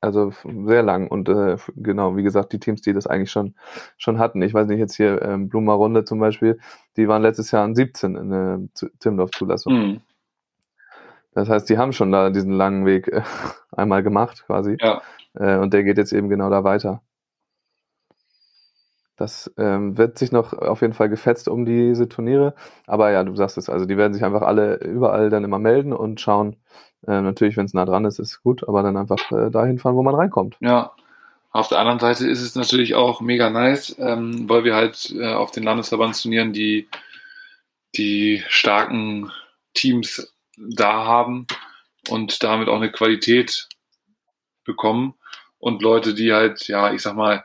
[0.01, 0.31] Also
[0.65, 1.07] sehr lang.
[1.09, 3.55] Und äh, genau, wie gesagt, die Teams, die das eigentlich schon,
[3.97, 4.41] schon hatten.
[4.41, 6.57] Ich weiß nicht, jetzt hier ähm, Blumer Runde zum Beispiel,
[6.95, 9.73] die waren letztes Jahr an 17 in der Zu- Timmendorf-Zulassung.
[9.73, 10.01] Hm.
[11.33, 13.21] Das heißt, die haben schon da diesen langen Weg äh,
[13.71, 14.77] einmal gemacht quasi.
[14.79, 15.01] Ja.
[15.35, 17.01] Äh, und der geht jetzt eben genau da weiter.
[19.19, 22.55] Das ähm, wird sich noch auf jeden Fall gefetzt um diese Turniere.
[22.87, 25.91] Aber ja, du sagst es, also die werden sich einfach alle überall dann immer melden
[25.91, 26.55] und schauen.
[27.05, 29.95] Äh, natürlich, wenn es nah dran ist, ist gut, aber dann einfach äh, dahin fahren,
[29.95, 30.55] wo man reinkommt.
[30.61, 30.93] Ja.
[31.51, 35.33] Auf der anderen Seite ist es natürlich auch mega nice, ähm, weil wir halt äh,
[35.33, 36.87] auf den Landesverbandsturnieren die,
[37.97, 39.31] die starken
[39.73, 41.47] Teams da haben
[42.07, 43.67] und damit auch eine Qualität
[44.63, 45.15] bekommen
[45.57, 47.43] und Leute, die halt, ja, ich sag mal,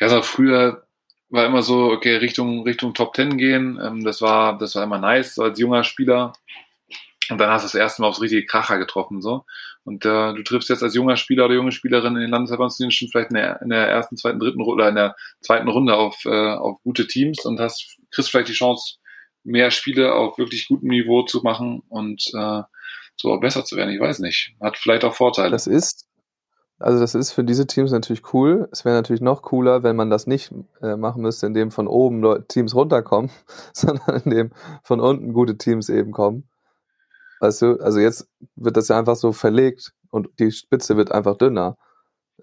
[0.00, 0.86] auch früher
[1.30, 4.98] war immer so, okay, Richtung, Richtung Top Ten gehen, ähm, das war, das war immer
[4.98, 6.32] nice, so als junger Spieler.
[7.30, 9.44] Und dann hast du das erste Mal aufs richtige Kracher getroffen, so.
[9.84, 13.08] Und äh, du triffst jetzt als junger Spieler oder junge Spielerin in den Landesverbandsturnieren schon
[13.08, 16.54] vielleicht in der, in der ersten, zweiten, dritten oder in der zweiten Runde auf, äh,
[16.54, 18.96] auf gute Teams und hast, kriegst vielleicht die Chance,
[19.44, 22.62] mehr Spiele auf wirklich gutem Niveau zu machen und äh,
[23.16, 23.94] so besser zu werden.
[23.94, 24.54] Ich weiß nicht.
[24.60, 25.50] Hat vielleicht auch Vorteile.
[25.50, 26.06] Das ist,
[26.80, 28.68] also das ist für diese Teams natürlich cool.
[28.72, 32.46] Es wäre natürlich noch cooler, wenn man das nicht äh, machen müsste, indem von oben
[32.48, 33.30] Teams runterkommen,
[33.72, 34.50] sondern indem
[34.82, 36.48] von unten gute Teams eben kommen.
[37.40, 41.36] Weißt du, also jetzt wird das ja einfach so verlegt und die Spitze wird einfach
[41.36, 41.76] dünner.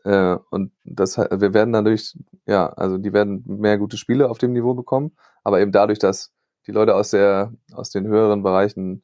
[0.03, 4.53] Äh, und das, wir werden dadurch, ja, also die werden mehr gute Spiele auf dem
[4.53, 6.31] Niveau bekommen, aber eben dadurch, dass
[6.67, 9.03] die Leute aus der, aus den höheren Bereichen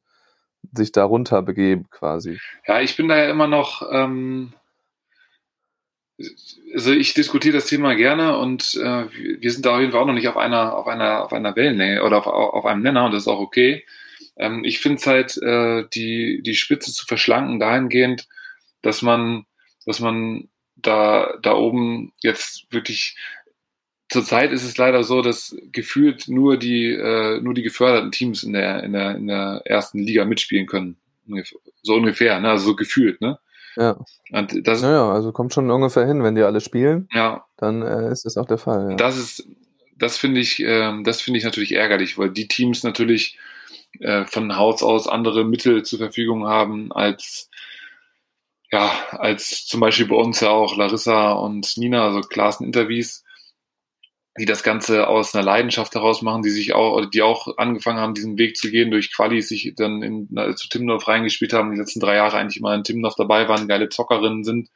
[0.72, 2.40] sich darunter begeben, quasi.
[2.68, 4.54] Ja, ich bin da ja immer noch, ähm,
[6.74, 9.06] also ich diskutiere das Thema gerne und äh,
[9.42, 11.56] wir sind da auf jeden Fall auch noch nicht auf einer, auf einer, auf einer
[11.56, 13.86] Wellenlänge oder auf, auf einem Nenner und das ist auch okay.
[14.38, 18.28] Ähm, ich finde es halt, äh, die, die Spitze zu verschlanken dahingehend,
[18.82, 19.46] dass man,
[19.86, 23.16] dass man da, da oben jetzt wirklich
[24.10, 28.54] Zurzeit ist es leider so, dass gefühlt nur die, äh, nur die geförderten Teams in
[28.54, 30.98] der, in, der, in der ersten Liga mitspielen können.
[31.82, 32.52] So ungefähr, ne?
[32.52, 33.22] also so gefühlt.
[33.22, 33.40] Ne?
[33.76, 33.98] Ja.
[34.32, 37.46] Und das, ja, also kommt schon ungefähr hin, wenn die alle spielen, ja.
[37.58, 38.92] dann äh, ist das auch der Fall.
[38.92, 38.96] Ja.
[38.96, 39.48] Das ist,
[39.98, 43.38] das finde ich, äh, das finde ich natürlich ärgerlich, weil die Teams natürlich
[44.00, 47.50] äh, von Haus aus andere Mittel zur Verfügung haben als
[48.72, 53.23] ja, als zum Beispiel bei uns ja auch Larissa und Nina, also Klassen Interviews,
[54.40, 58.16] die das Ganze aus einer Leidenschaft heraus machen, die sich auch, die auch angefangen haben,
[58.16, 62.00] diesen Weg zu gehen, durch Qualis sich dann in, zu Timdorf reingespielt haben, die letzten
[62.00, 64.70] drei Jahre eigentlich immer in Timdorf dabei waren, geile Zockerinnen sind,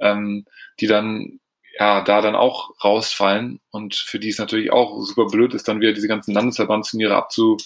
[0.00, 0.44] ähm,
[0.78, 1.40] die dann
[1.78, 5.80] ja da dann auch rausfallen und für die es natürlich auch super blöd ist, dann
[5.80, 7.56] wieder diese ganzen Landesverbandsturniere abzu,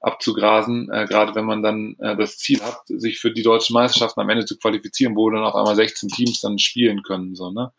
[0.00, 4.20] abzugrasen, äh, gerade wenn man dann äh, das Ziel hat, sich für die deutschen Meisterschaften
[4.20, 7.36] am Ende zu qualifizieren, wo dann auf einmal 16 Teams dann spielen können.
[7.36, 7.72] So, ne?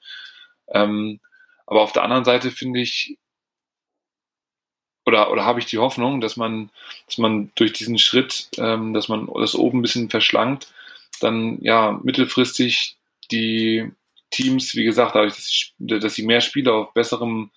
[0.70, 1.20] Ähm,
[1.66, 3.18] aber auf der anderen Seite finde ich,
[5.06, 6.70] oder, oder habe ich die Hoffnung, dass man,
[7.08, 10.74] dass man durch diesen Schritt, ähm, dass man das oben ein bisschen verschlankt,
[11.20, 12.98] dann ja mittelfristig
[13.32, 13.92] die
[14.32, 17.52] Teams, wie gesagt, dadurch, dass sie, dass sie mehr Spieler auf besserem,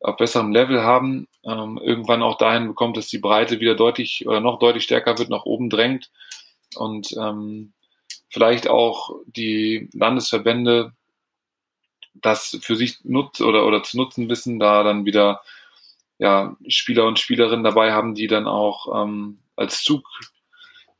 [0.00, 4.40] auf besserem Level haben, ähm, irgendwann auch dahin bekommt, dass die Breite wieder deutlich oder
[4.40, 6.10] noch deutlich stärker wird, nach oben drängt
[6.76, 7.72] und ähm,
[8.30, 10.92] vielleicht auch die Landesverbände
[12.14, 15.42] das für sich nutzt oder, oder zu nutzen wissen, da dann wieder
[16.18, 20.04] ja, Spieler und Spielerinnen dabei haben, die dann auch ähm, als Zug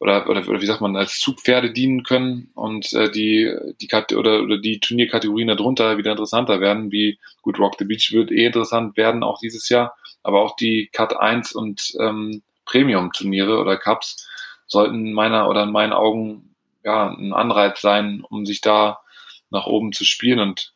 [0.00, 4.42] oder, oder, oder wie sagt man, als Zugpferde dienen können und äh, die, die oder,
[4.42, 8.96] oder die Turnierkategorien darunter wieder interessanter werden, wie gut Rock the Beach wird eh interessant
[8.96, 14.28] werden, auch dieses Jahr, aber auch die Cut 1 und ähm, Premium-Turniere oder Cups
[14.66, 19.00] sollten meiner oder in meinen Augen ja ein Anreiz sein, um sich da
[19.50, 20.72] nach oben zu spielen und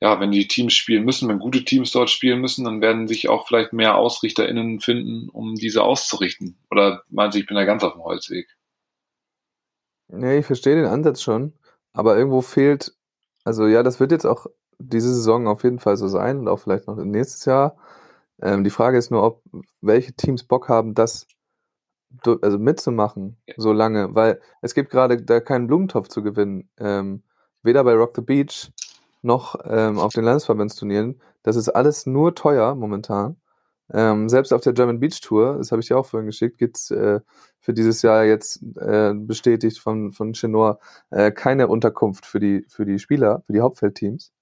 [0.00, 3.28] ja, wenn die Teams spielen müssen, wenn gute Teams dort spielen müssen, dann werden sich
[3.28, 6.56] auch vielleicht mehr AusrichterInnen finden, um diese auszurichten.
[6.70, 8.48] Oder meinst du, ich bin da ganz auf dem Holzweg?
[10.08, 11.52] Nee, ich verstehe den Ansatz schon,
[11.92, 12.94] aber irgendwo fehlt,
[13.44, 14.46] also ja, das wird jetzt auch
[14.78, 17.76] diese Saison auf jeden Fall so sein und auch vielleicht noch nächstes Jahr.
[18.42, 19.42] Ähm, die Frage ist nur, ob
[19.82, 21.26] welche Teams Bock haben, das
[22.42, 23.54] also mitzumachen ja.
[23.56, 26.68] so lange, weil es gibt gerade da keinen Blumentopf zu gewinnen.
[26.78, 27.22] Ähm,
[27.62, 28.72] weder bei Rock the Beach
[29.22, 31.20] noch ähm, auf den Landesverbandsturnieren.
[31.42, 33.36] Das ist alles nur teuer momentan.
[33.92, 36.90] Ähm, selbst auf der German Beach Tour, das habe ich dir auch vorhin geschickt, gibt's
[36.90, 37.20] äh,
[37.60, 40.78] für dieses Jahr jetzt äh, bestätigt von, von Chenor
[41.10, 44.32] äh, keine Unterkunft für die, für die Spieler, für die Hauptfeldteams.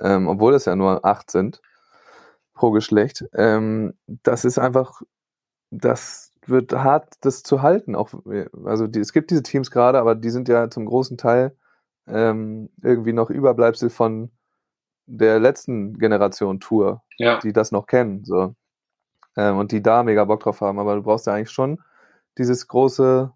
[0.00, 1.62] Ähm, obwohl das ja nur acht sind
[2.54, 3.24] pro Geschlecht.
[3.34, 5.02] Ähm, das ist einfach,
[5.70, 7.94] das wird hart, das zu halten.
[7.96, 8.10] Auch,
[8.64, 11.56] also die, es gibt diese Teams gerade, aber die sind ja zum großen Teil
[12.06, 14.30] ähm, irgendwie noch Überbleibsel von
[15.06, 17.38] der letzten Generation Tour, ja.
[17.40, 18.54] die das noch kennen, so.
[19.36, 20.78] Ähm, und die da mega Bock drauf haben.
[20.78, 21.80] Aber du brauchst ja eigentlich schon
[22.38, 23.32] dieses große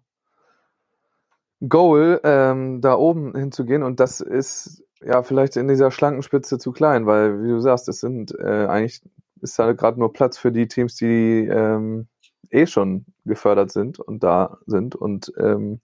[1.67, 3.83] Goal, ähm, da oben hinzugehen.
[3.83, 7.89] Und das ist ja vielleicht in dieser schlanken Spitze zu klein, weil, wie du sagst,
[7.89, 9.01] es sind äh, eigentlich
[9.41, 12.07] ist da gerade nur Platz für die Teams, die ähm,
[12.49, 14.95] eh schon gefördert sind und da sind.
[14.95, 15.81] Und ähm,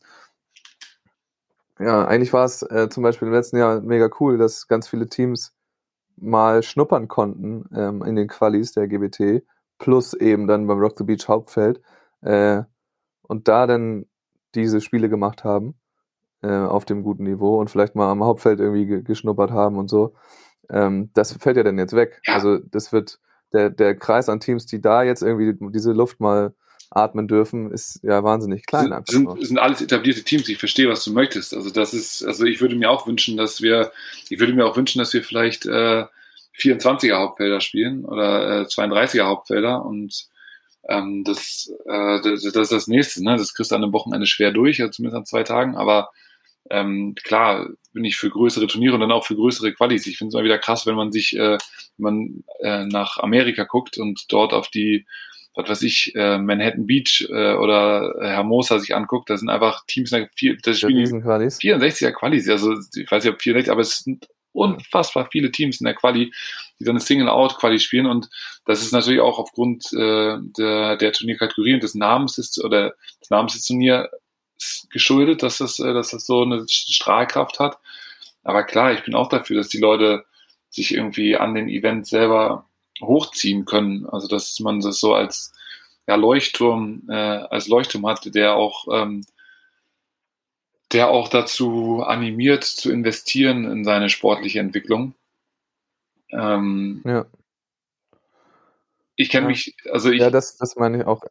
[1.79, 5.07] ja, eigentlich war es äh, zum Beispiel im letzten Jahr mega cool, dass ganz viele
[5.07, 5.53] Teams
[6.17, 9.43] mal schnuppern konnten ähm, in den Qualis der GBT,
[9.77, 11.81] plus eben dann beim Rock the Beach Hauptfeld
[12.21, 12.63] äh,
[13.23, 14.05] und da dann
[14.55, 15.75] diese Spiele gemacht haben
[16.41, 20.13] äh, auf dem guten Niveau und vielleicht mal am Hauptfeld irgendwie geschnuppert haben und so.
[20.69, 22.21] Ähm, das fällt ja dann jetzt weg.
[22.25, 22.35] Ja.
[22.35, 23.19] Also das wird
[23.53, 26.53] der, der Kreis an Teams, die da jetzt irgendwie diese Luft mal
[26.95, 28.93] atmen dürfen, ist ja wahnsinnig klein.
[28.93, 30.47] Einfach sind, sind alles etablierte Teams.
[30.47, 31.53] Ich verstehe, was du möchtest.
[31.53, 33.91] Also das ist, also ich würde mir auch wünschen, dass wir,
[34.29, 36.05] ich würde mir auch wünschen, dass wir vielleicht äh,
[36.57, 40.27] 24er Hauptfelder spielen oder äh, 32er Hauptfelder und
[40.87, 43.23] ähm, das, äh, das, das ist das nächste.
[43.23, 43.35] Ne?
[43.37, 45.75] Das kriegst du an einem Wochenende schwer durch, also zumindest an zwei Tagen.
[45.75, 46.11] Aber
[46.69, 50.07] ähm, klar bin ich für größere Turniere und dann auch für größere Qualis.
[50.07, 51.57] Ich finde es immer wieder krass, wenn man sich, äh,
[51.97, 55.05] wenn man äh, nach Amerika guckt und dort auf die,
[55.55, 60.13] was weiß ich, äh, Manhattan Beach äh, oder Hermosa sich anguckt, da sind einfach Teams,
[60.35, 61.23] vier, das spielen
[61.59, 65.85] 64er Qualis, also ich weiß nicht, ob 64, aber es sind unfassbar viele Teams in
[65.85, 66.31] der Quali,
[66.79, 68.29] die dann eine Single-Out-Quali spielen und
[68.65, 73.29] das ist natürlich auch aufgrund äh, der, der Turnierkategorie und des Namens ist oder des
[73.29, 74.09] Namens des Turnier
[74.89, 77.77] geschuldet, dass das, äh, dass das so eine Strahlkraft hat.
[78.43, 80.25] Aber klar, ich bin auch dafür, dass die Leute
[80.69, 82.67] sich irgendwie an den Events selber
[83.01, 84.05] hochziehen können.
[84.07, 85.53] Also dass man das so als
[86.07, 89.25] ja, Leuchtturm, äh, als Leuchtturm hat, der auch ähm,
[90.91, 95.15] der auch dazu animiert, zu investieren in seine sportliche Entwicklung.
[96.29, 97.25] Ähm, ja.
[99.15, 99.49] Ich kenne ja.
[99.49, 100.21] mich, also ich.
[100.21, 101.21] Ja, das, das meine ich auch.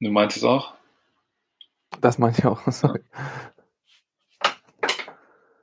[0.00, 0.74] Du meinst es auch?
[2.00, 2.60] Das meine ich auch.
[2.70, 3.00] Sorry.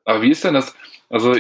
[0.04, 0.76] Aber wie ist denn das?
[1.10, 1.36] Also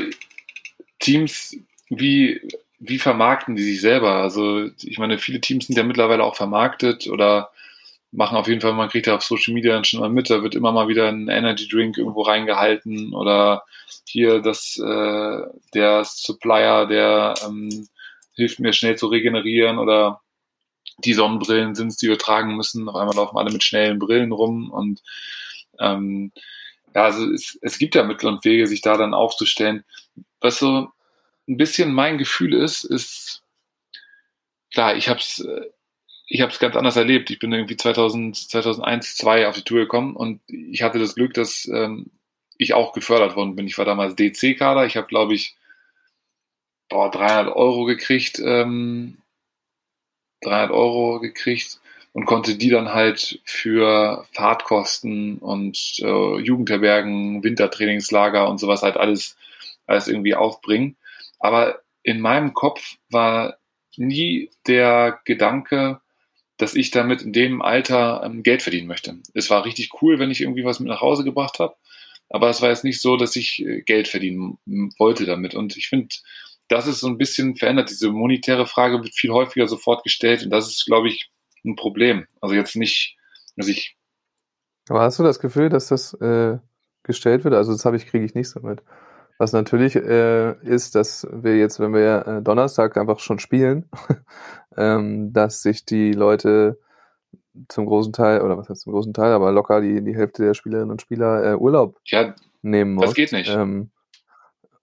[0.99, 1.57] Teams,
[1.89, 2.41] wie,
[2.79, 4.15] wie vermarkten die sich selber?
[4.15, 7.51] Also ich meine, viele Teams sind ja mittlerweile auch vermarktet oder
[8.11, 10.41] machen auf jeden Fall, man kriegt ja auf Social Media dann schon mal mit, da
[10.41, 13.63] wird immer mal wieder ein Energy Drink irgendwo reingehalten oder
[14.05, 15.41] hier das, äh,
[15.73, 17.87] der Supplier, der ähm,
[18.35, 20.21] hilft mir schnell zu regenerieren oder
[20.99, 22.87] die Sonnenbrillen sind es, die wir tragen müssen.
[22.87, 25.01] Auf einmal laufen alle mit schnellen Brillen rum und
[25.79, 26.31] ähm,
[26.93, 29.83] ja, also es, es gibt ja Mittel und Wege, sich da dann aufzustellen.
[30.39, 30.89] Was so
[31.47, 33.43] ein bisschen mein Gefühl ist, ist
[34.73, 35.45] klar, ich habe es
[36.27, 37.29] ich habe es ganz anders erlebt.
[37.29, 41.33] Ich bin irgendwie 2000, 2001, 2002 auf die Tour gekommen und ich hatte das Glück,
[41.35, 42.07] dass ähm,
[42.57, 43.67] ich auch gefördert worden bin.
[43.67, 44.85] Ich war damals DC-Kader.
[44.85, 45.55] Ich habe, glaube ich,
[46.89, 49.17] boah, 300 Euro gekriegt ähm,
[50.45, 51.79] 300 Euro gekriegt
[52.13, 59.35] und konnte die dann halt für Fahrtkosten und äh, Jugendherbergen, Wintertrainingslager und sowas halt alles,
[59.85, 60.95] alles irgendwie aufbringen.
[61.39, 63.57] Aber in meinem Kopf war
[63.97, 66.01] nie der Gedanke,
[66.57, 69.17] dass ich damit in dem Alter ähm, Geld verdienen möchte.
[69.33, 71.75] Es war richtig cool, wenn ich irgendwie was mit nach Hause gebracht habe,
[72.29, 74.57] aber es war jetzt nicht so, dass ich äh, Geld verdienen
[74.97, 75.55] wollte damit.
[75.55, 76.15] Und ich finde,
[76.67, 77.89] das ist so ein bisschen verändert.
[77.89, 81.29] Diese monetäre Frage wird viel häufiger sofort gestellt und das ist, glaube ich,
[81.65, 82.25] ein Problem.
[82.41, 83.17] Also jetzt nicht,
[83.57, 83.97] also ich.
[84.89, 86.57] Aber hast du das Gefühl, dass das äh,
[87.03, 87.53] gestellt wird?
[87.53, 88.81] Also das habe ich, kriege ich nicht so mit.
[89.37, 93.89] Was natürlich äh, ist, dass wir jetzt, wenn wir äh, Donnerstag einfach schon spielen,
[94.77, 96.79] ähm, dass sich die Leute
[97.67, 100.53] zum großen Teil, oder was heißt zum großen Teil, aber locker die, die Hälfte der
[100.53, 103.05] Spielerinnen und Spieler äh, Urlaub ja, nehmen muss.
[103.05, 103.49] Das geht nicht.
[103.49, 103.91] Ähm,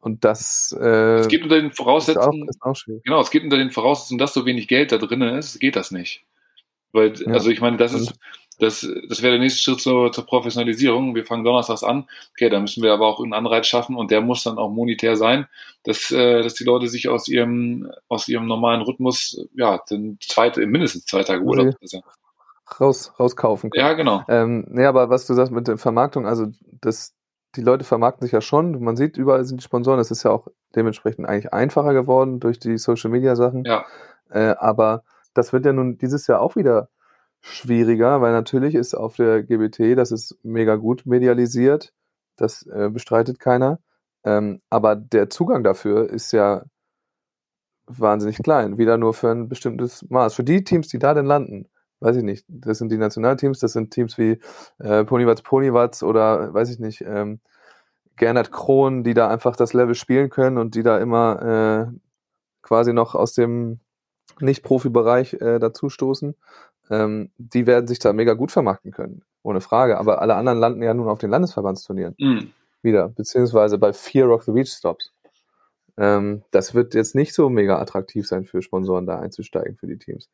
[0.01, 3.45] und das, äh, es geht unter den Voraussetzungen, ist auch, ist auch genau, es geht
[3.45, 6.25] unter den Voraussetzungen, dass so wenig Geld da drin ist, geht das nicht.
[6.93, 7.33] Weil, ja.
[7.33, 8.15] also ich meine, das ist,
[8.59, 11.15] das, das wäre der nächste Schritt zur, zur Professionalisierung.
[11.15, 12.09] Wir fangen donnerstags an.
[12.33, 15.17] Okay, da müssen wir aber auch einen Anreiz schaffen und der muss dann auch monetär
[15.17, 15.47] sein,
[15.85, 20.67] dass, äh, dass die Leute sich aus ihrem, aus ihrem normalen Rhythmus, ja, den zweite,
[20.67, 22.03] mindestens zwei Tage Urlaub also,
[22.81, 23.85] raus, rauskaufen können.
[23.85, 24.23] Ja, genau.
[24.29, 26.47] Ähm, nee, aber was du sagst mit der Vermarktung, also
[26.81, 27.15] das,
[27.57, 28.83] die Leute vermarkten sich ja schon.
[28.83, 29.99] Man sieht, überall sind die Sponsoren.
[29.99, 33.65] Das ist ja auch dementsprechend eigentlich einfacher geworden durch die Social Media Sachen.
[33.65, 33.85] Ja.
[34.31, 35.03] Äh, aber
[35.35, 36.89] das wird ja nun dieses Jahr auch wieder
[37.43, 41.93] schwieriger, weil natürlich ist auf der GBT, das ist mega gut medialisiert.
[42.37, 43.81] Das äh, bestreitet keiner.
[44.25, 46.65] Ähm, aber der Zugang dafür ist ja
[47.87, 48.79] wahnsinnig klein.
[48.79, 50.35] Wieder nur für ein bestimmtes Maß.
[50.35, 51.69] Für die Teams, die da denn landen,
[52.01, 54.39] weiß ich nicht, das sind die Nationalteams, das sind Teams wie
[54.79, 57.41] äh, Ponywatz Ponywatz oder weiß ich nicht, ähm,
[58.17, 61.99] Gernot Krohn, die da einfach das Level spielen können und die da immer äh,
[62.63, 63.81] quasi noch aus dem
[64.41, 66.35] Nicht-Profi-Bereich äh, dazustoßen,
[66.93, 69.99] ähm, die werden sich da mega gut vermarkten können, ohne Frage.
[69.99, 72.53] Aber alle anderen landen ja nun auf den Landesverbandsturnieren mhm.
[72.83, 75.13] wieder, beziehungsweise bei Fear Rock the Beach Stops.
[75.97, 79.99] Ähm, das wird jetzt nicht so mega attraktiv sein für Sponsoren, da einzusteigen für die
[79.99, 80.29] Teams.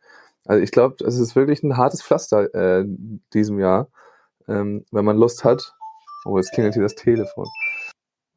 [0.44, 2.84] Also ich glaube, es ist wirklich ein hartes Pflaster äh,
[3.32, 3.88] diesem Jahr,
[4.48, 5.74] ähm, wenn man Lust hat.
[6.24, 7.46] Oh, jetzt klingelt hier das Telefon.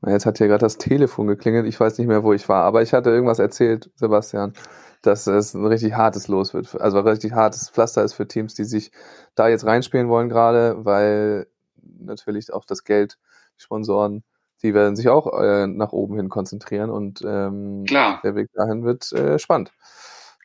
[0.06, 1.68] Jetzt hat hier gerade das Telefon geklingelt.
[1.68, 4.54] Ich weiß nicht mehr, wo ich war, aber ich hatte irgendwas erzählt, Sebastian,
[5.02, 6.80] dass es ein richtig hartes Los wird.
[6.80, 8.92] Also ein richtig hartes Pflaster ist für Teams, die sich
[9.36, 11.48] da jetzt reinspielen wollen gerade, weil
[11.82, 13.18] natürlich auch das Geld,
[13.58, 14.24] die Sponsoren,
[14.62, 18.20] die werden sich auch äh, nach oben hin konzentrieren und ähm, Klar.
[18.24, 19.72] der Weg dahin wird äh, spannend.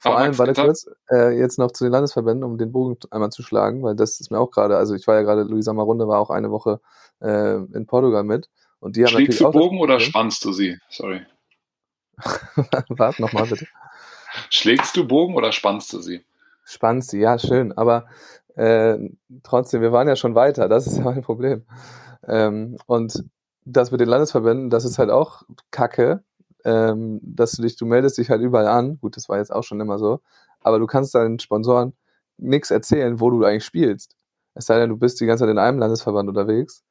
[0.00, 3.30] Vor Aber allem, warte kurz, äh, jetzt noch zu den Landesverbänden, um den Bogen einmal
[3.30, 6.06] zu schlagen, weil das ist mir auch gerade, also ich war ja gerade, Luisa Marunde
[6.06, 6.80] war auch eine Woche
[7.20, 8.48] äh, in Portugal mit.
[8.78, 10.78] Und die haben Schlägst du Bogen oder spannst du sie?
[10.90, 11.22] Sorry.
[12.88, 13.66] Warte nochmal bitte.
[14.50, 16.24] Schlägst du Bogen oder spannst du sie?
[16.64, 17.72] Spannst sie, ja, schön.
[17.72, 18.06] Aber
[18.56, 18.98] äh,
[19.42, 20.68] trotzdem, wir waren ja schon weiter.
[20.68, 21.64] Das ist ja mein Problem.
[22.26, 23.24] Ähm, und
[23.64, 26.24] das mit den Landesverbänden, das ist halt auch Kacke,
[26.64, 28.98] ähm, dass du dich, du meldest dich halt überall an.
[29.00, 30.20] Gut, das war jetzt auch schon immer so.
[30.60, 31.94] Aber du kannst deinen Sponsoren
[32.38, 34.16] nichts erzählen, wo du eigentlich spielst.
[34.54, 36.82] Es sei denn, du bist die ganze Zeit in einem Landesverband unterwegs.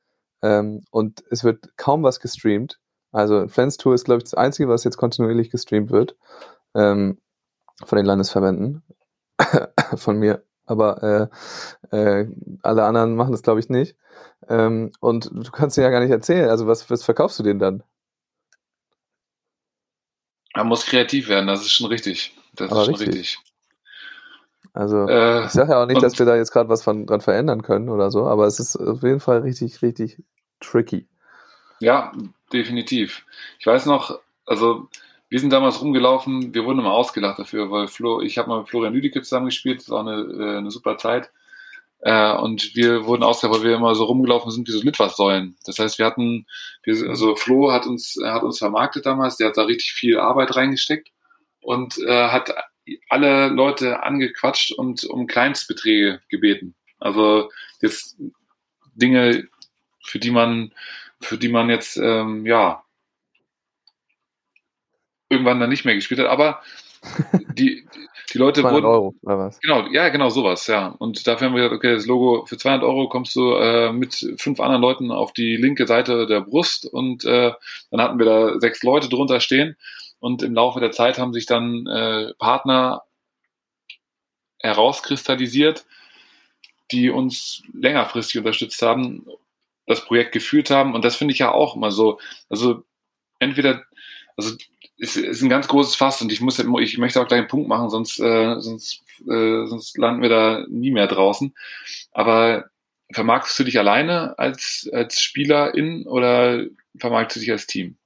[0.42, 2.80] Ähm, und es wird kaum was gestreamt.
[3.12, 6.16] Also Flens Tour ist, glaube ich, das Einzige, was jetzt kontinuierlich gestreamt wird.
[6.76, 7.20] Ähm,
[7.84, 8.84] von den Landesverbänden.
[9.96, 10.44] von mir.
[10.66, 11.30] Aber
[11.92, 12.28] äh, äh,
[12.64, 13.96] alle anderen machen das, glaube ich, nicht.
[14.50, 16.50] Ähm, und du kannst dir ja gar nicht erzählen.
[16.50, 17.84] Also was, was verkaufst du denen dann?
[20.56, 22.34] Man muss kreativ werden, das ist schon richtig.
[22.56, 23.16] Das Aber ist schon richtig.
[23.16, 23.40] richtig.
[24.74, 27.22] Also Äh, ich sage ja auch nicht, dass wir da jetzt gerade was von, dran
[27.22, 30.24] verändern können oder so, aber es ist auf jeden Fall richtig, richtig
[30.60, 31.08] tricky.
[31.80, 32.12] Ja,
[32.52, 33.26] definitiv.
[33.60, 34.90] Ich weiß noch, also
[35.30, 38.70] wir sind damals rumgelaufen, wir wurden immer ausgelacht dafür, weil Flo, ich habe mal mit
[38.70, 41.32] Florian Lüdecke zusammengespielt, das war eine, äh, eine super Zeit.
[42.02, 45.58] Äh, und wir wurden ausgelacht, weil wir immer so rumgelaufen sind wie so Litfaßsäulen.
[45.66, 46.46] Das heißt, wir hatten,
[46.84, 50.56] wir, also Flo hat uns, hat uns vermarktet damals, der hat da richtig viel Arbeit
[50.56, 51.12] reingesteckt
[51.62, 52.54] und äh, hat
[53.10, 56.76] alle Leute angequatscht und um Kleinstbeträge gebeten.
[57.00, 57.50] Also
[57.82, 58.18] jetzt
[58.94, 59.48] Dinge,
[60.04, 60.74] für die man,
[61.20, 62.85] für die man jetzt ähm, ja
[65.30, 66.28] irgendwann dann nicht mehr gespielt hat.
[66.28, 66.62] Aber
[67.54, 67.86] die,
[68.34, 69.60] die Leute 200 wurden Euro oder was?
[69.60, 70.88] Genau, ja, genau sowas, ja.
[70.88, 74.36] Und dafür haben wir gesagt, okay, das Logo für 200 Euro kommst du äh, mit
[74.38, 77.54] fünf anderen Leuten auf die linke Seite der Brust und äh,
[77.92, 79.78] dann hatten wir da sechs Leute drunter stehen
[80.20, 83.04] und im Laufe der Zeit haben sich dann äh, Partner
[84.60, 85.86] herauskristallisiert,
[86.92, 89.26] die uns längerfristig unterstützt haben,
[89.86, 92.84] das Projekt geführt haben und das finde ich ja auch immer so, also
[93.40, 93.84] entweder,
[94.36, 94.56] also
[94.98, 97.68] es ist ein ganz großes Fass und ich muss, ich möchte auch gleich einen Punkt
[97.68, 101.54] machen, sonst, äh, sonst, äh, sonst landen wir da nie mehr draußen.
[102.12, 102.66] Aber
[103.12, 106.66] vermarktest du dich alleine als, als Spielerin oder
[106.98, 107.98] vermarktest du dich als Team?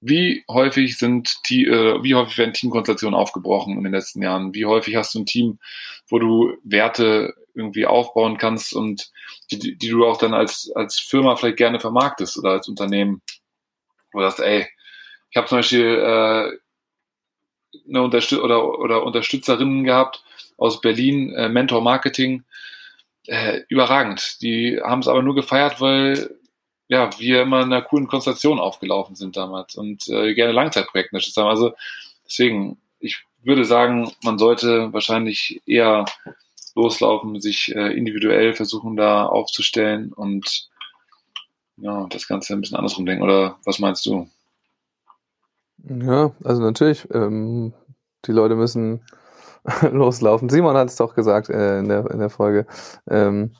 [0.00, 4.54] Wie häufig sind die, äh, wie häufig werden Teamkonstellationen aufgebrochen in den letzten Jahren?
[4.54, 5.58] Wie häufig hast du ein Team,
[6.08, 9.10] wo du Werte irgendwie aufbauen kannst und
[9.50, 13.22] die die du auch dann als, als Firma vielleicht gerne vermarktest oder als Unternehmen?
[14.12, 14.68] Wo du sagst, ey,
[15.34, 16.58] ich habe zum Beispiel äh,
[17.88, 20.22] eine Unterstütz oder, oder Unterstützerinnen gehabt
[20.56, 22.44] aus Berlin, äh, Mentor Marketing,
[23.26, 24.40] äh, überragend.
[24.42, 26.38] Die haben es aber nur gefeiert, weil
[26.86, 31.36] ja, wir immer in einer coolen Konstellation aufgelaufen sind damals und äh, gerne Langzeitprojekte unterstützt
[31.36, 31.48] haben.
[31.48, 31.74] Also
[32.24, 36.04] deswegen, ich würde sagen, man sollte wahrscheinlich eher
[36.76, 40.68] loslaufen, sich äh, individuell versuchen da aufzustellen und
[41.76, 43.24] ja, das Ganze ein bisschen andersrum denken.
[43.24, 44.28] Oder was meinst du?
[45.88, 47.74] Ja, also natürlich, ähm,
[48.24, 49.02] die Leute müssen
[49.92, 50.48] loslaufen.
[50.48, 52.66] Simon hat es doch gesagt äh, in, der, in der Folge.
[53.08, 53.52] Ähm,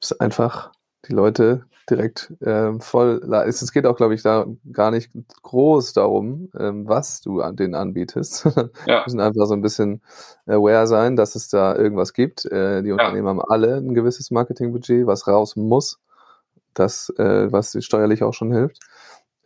[0.00, 0.72] es ist einfach
[1.06, 3.22] die Leute direkt ähm, voll.
[3.46, 5.10] Es, geht auch, glaube ich, da gar nicht
[5.42, 8.46] groß darum, ähm, was du an denen anbietest.
[8.86, 9.02] Ja.
[9.04, 10.02] müssen einfach so ein bisschen
[10.46, 12.44] aware sein, dass es da irgendwas gibt.
[12.46, 15.98] Äh, die Unternehmen haben alle ein gewisses Marketingbudget, was raus muss,
[16.74, 18.78] das, äh, was steuerlich auch schon hilft.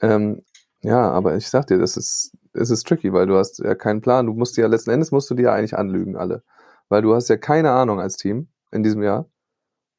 [0.00, 0.42] Ähm,
[0.82, 4.00] ja, aber ich sag dir, das ist, es ist tricky, weil du hast ja keinen
[4.00, 4.26] Plan.
[4.26, 6.42] Du musst dir ja letzten Endes musst du dir ja eigentlich anlügen, alle.
[6.88, 9.30] Weil du hast ja keine Ahnung als Team in diesem Jahr,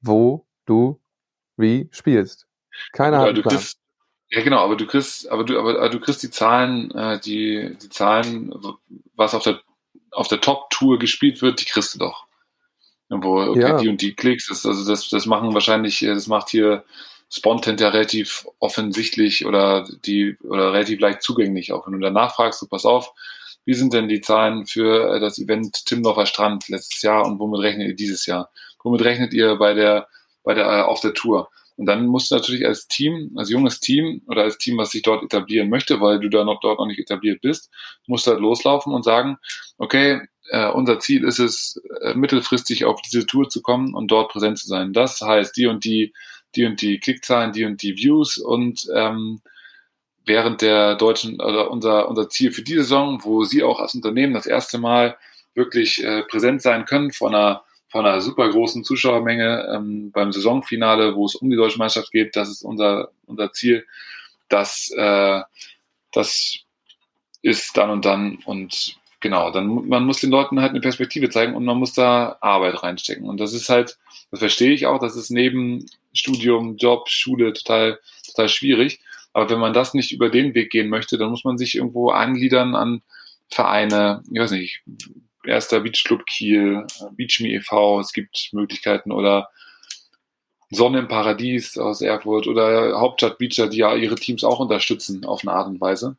[0.02, 1.00] wo du
[1.58, 2.48] wie spielst.
[3.34, 3.58] Du Plan.
[3.58, 3.80] kriegst,
[4.30, 7.76] ja genau, aber du kriegst, aber du, aber, aber du kriegst die Zahlen, äh, die,
[7.82, 8.54] die Zahlen,
[9.16, 9.60] was auf der
[10.12, 12.28] auf der Top-Tour gespielt wird, die kriegst du doch.
[13.10, 13.78] Wo, okay, Ja.
[13.78, 16.84] die und die Klicks, das, also das, das machen wahrscheinlich, äh, das macht hier
[17.36, 22.60] Spontent ja relativ offensichtlich oder die oder relativ leicht zugänglich, auch wenn du danach fragst,
[22.60, 23.12] so pass auf,
[23.66, 27.62] wie sind denn die Zahlen für äh, das Event Timdorfer Strand letztes Jahr und womit
[27.62, 28.52] rechnet ihr dieses Jahr?
[28.84, 30.08] Womit rechnet ihr bei der,
[30.44, 31.50] bei der, äh, auf der Tour?
[31.76, 35.02] Und dann musst du natürlich als Team, als junges Team oder als Team, was sich
[35.02, 37.72] dort etablieren möchte, weil du da noch dort noch nicht etabliert bist,
[38.06, 39.38] musst du halt loslaufen und sagen,
[39.80, 44.32] okay, äh, unser Ziel ist es, äh, mittelfristig auf diese Tour zu kommen und dort
[44.32, 44.94] präsent zu sein.
[44.94, 46.14] Das heißt, die und die,
[46.56, 49.42] die und die Klickzahlen, die und die Views und ähm,
[50.26, 54.34] während der deutschen oder unser unser Ziel für die Saison, wo Sie auch als Unternehmen
[54.34, 55.18] das erste Mal
[55.54, 61.16] wirklich äh, präsent sein können von einer von einer super großen Zuschauermenge ähm, beim Saisonfinale,
[61.16, 63.86] wo es um die deutsche Meisterschaft geht, das ist unser unser Ziel.
[64.50, 65.42] Das äh,
[66.12, 66.60] das
[67.42, 71.56] ist dann und dann und genau, dann man muss den Leuten halt eine Perspektive zeigen
[71.56, 73.98] und man muss da Arbeit reinstecken und das ist halt,
[74.32, 79.00] das verstehe ich auch, das ist neben Studium, Job, Schule total total schwierig.
[79.34, 82.12] Aber wenn man das nicht über den Weg gehen möchte, dann muss man sich irgendwo
[82.12, 83.02] angliedern an
[83.50, 84.84] Vereine, ich weiß nicht,
[85.46, 89.50] erster Beachclub Kiel, Beachme e.V., es gibt Möglichkeiten oder
[90.70, 95.42] Sonne im Paradies aus Erfurt oder Hauptstadt Beacher, die ja ihre Teams auch unterstützen auf
[95.42, 96.18] eine Art und Weise.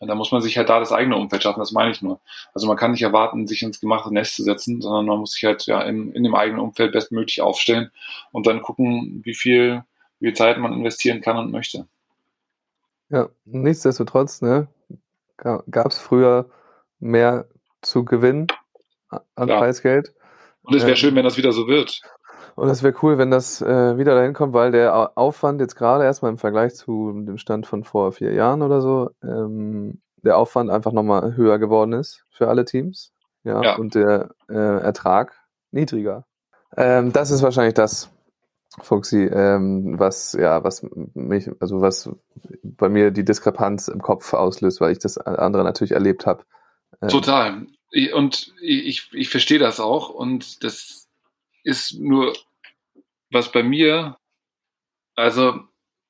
[0.00, 2.20] Da muss man sich halt da das eigene Umfeld schaffen, das meine ich nur.
[2.54, 5.44] Also man kann nicht erwarten, sich ins gemachte Nest zu setzen, sondern man muss sich
[5.44, 7.90] halt ja in, in dem eigenen Umfeld bestmöglich aufstellen
[8.30, 9.82] und dann gucken, wie viel,
[10.20, 11.86] wie viel Zeit man investieren kann und möchte.
[13.10, 14.68] Ja, nichtsdestotrotz, ne,
[15.36, 16.48] gab es früher
[17.00, 17.48] mehr
[17.82, 18.48] zu gewinnen
[19.34, 19.58] an ja.
[19.58, 20.12] Preisgeld.
[20.62, 22.02] Und es wäre ähm, schön, wenn das wieder so wird.
[22.58, 26.04] Und es wäre cool, wenn das äh, wieder dahin kommt, weil der Aufwand jetzt gerade
[26.04, 30.68] erstmal im Vergleich zu dem Stand von vor vier Jahren oder so, ähm, der Aufwand
[30.68, 33.12] einfach nochmal höher geworden ist für alle Teams.
[33.44, 33.76] Ja, ja.
[33.76, 35.38] und der äh, Ertrag
[35.70, 36.26] niedriger.
[36.76, 38.10] Ähm, das ist wahrscheinlich das,
[38.82, 40.84] Fuxi, ähm, was, ja, was
[41.14, 42.10] mich, also was
[42.62, 46.44] bei mir die Diskrepanz im Kopf auslöst, weil ich das andere natürlich erlebt habe.
[47.00, 47.66] Ähm, Total.
[48.14, 51.08] Und ich, ich verstehe das auch und das
[51.64, 52.34] ist nur
[53.30, 54.16] was bei mir,
[55.14, 55.60] also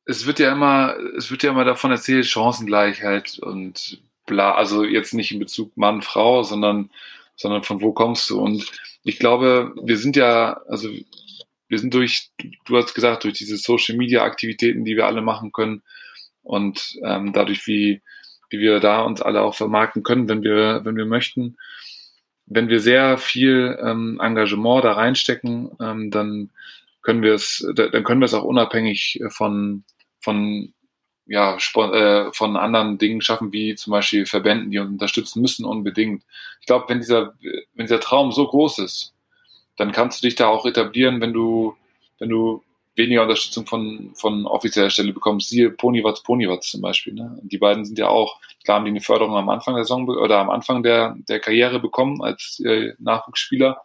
[0.05, 5.15] es wird ja immer, es wird ja immer davon erzählt, Chancengleichheit und bla, also jetzt
[5.15, 6.91] nicht in Bezug Mann, Frau, sondern,
[7.37, 8.41] sondern von wo kommst du?
[8.41, 8.71] Und
[9.05, 10.91] ich glaube, wir sind ja, also
[11.69, 12.31] wir sind durch,
[12.65, 15.83] du hast gesagt, durch diese Social Media Aktivitäten, die wir alle machen können
[16.43, 18.01] und ähm, dadurch, wie,
[18.51, 21.59] wie wir da uns alle auch vermarkten können, wenn wir, wenn wir möchten,
[22.47, 26.51] wenn wir sehr viel ähm, Engagement da reinstecken, ähm, dann
[27.09, 29.83] können wir es, dann können wir es auch unabhängig von,
[30.21, 30.75] von,
[31.25, 36.23] ja, äh, von anderen Dingen schaffen, wie zum Beispiel Verbänden, die uns unterstützen müssen unbedingt.
[36.61, 37.33] Ich glaube, wenn dieser,
[37.73, 39.15] wenn dieser Traum so groß ist,
[39.79, 41.77] dann kannst du dich da auch etablieren, wenn du,
[42.19, 42.63] wenn du
[42.95, 45.49] weniger Unterstützung von, von offizieller Stelle bekommst.
[45.49, 47.15] Siehe Ponywatz, Ponywatz zum Beispiel.
[47.15, 47.39] Ne?
[47.43, 50.41] Die beiden sind ja auch, klar haben die eine Förderung am Anfang der Saison oder
[50.41, 53.81] am Anfang der, der Karriere bekommen als äh, Nachwuchsspieler,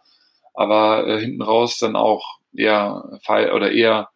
[0.52, 4.10] aber äh, hinten raus dann auch eher oder eher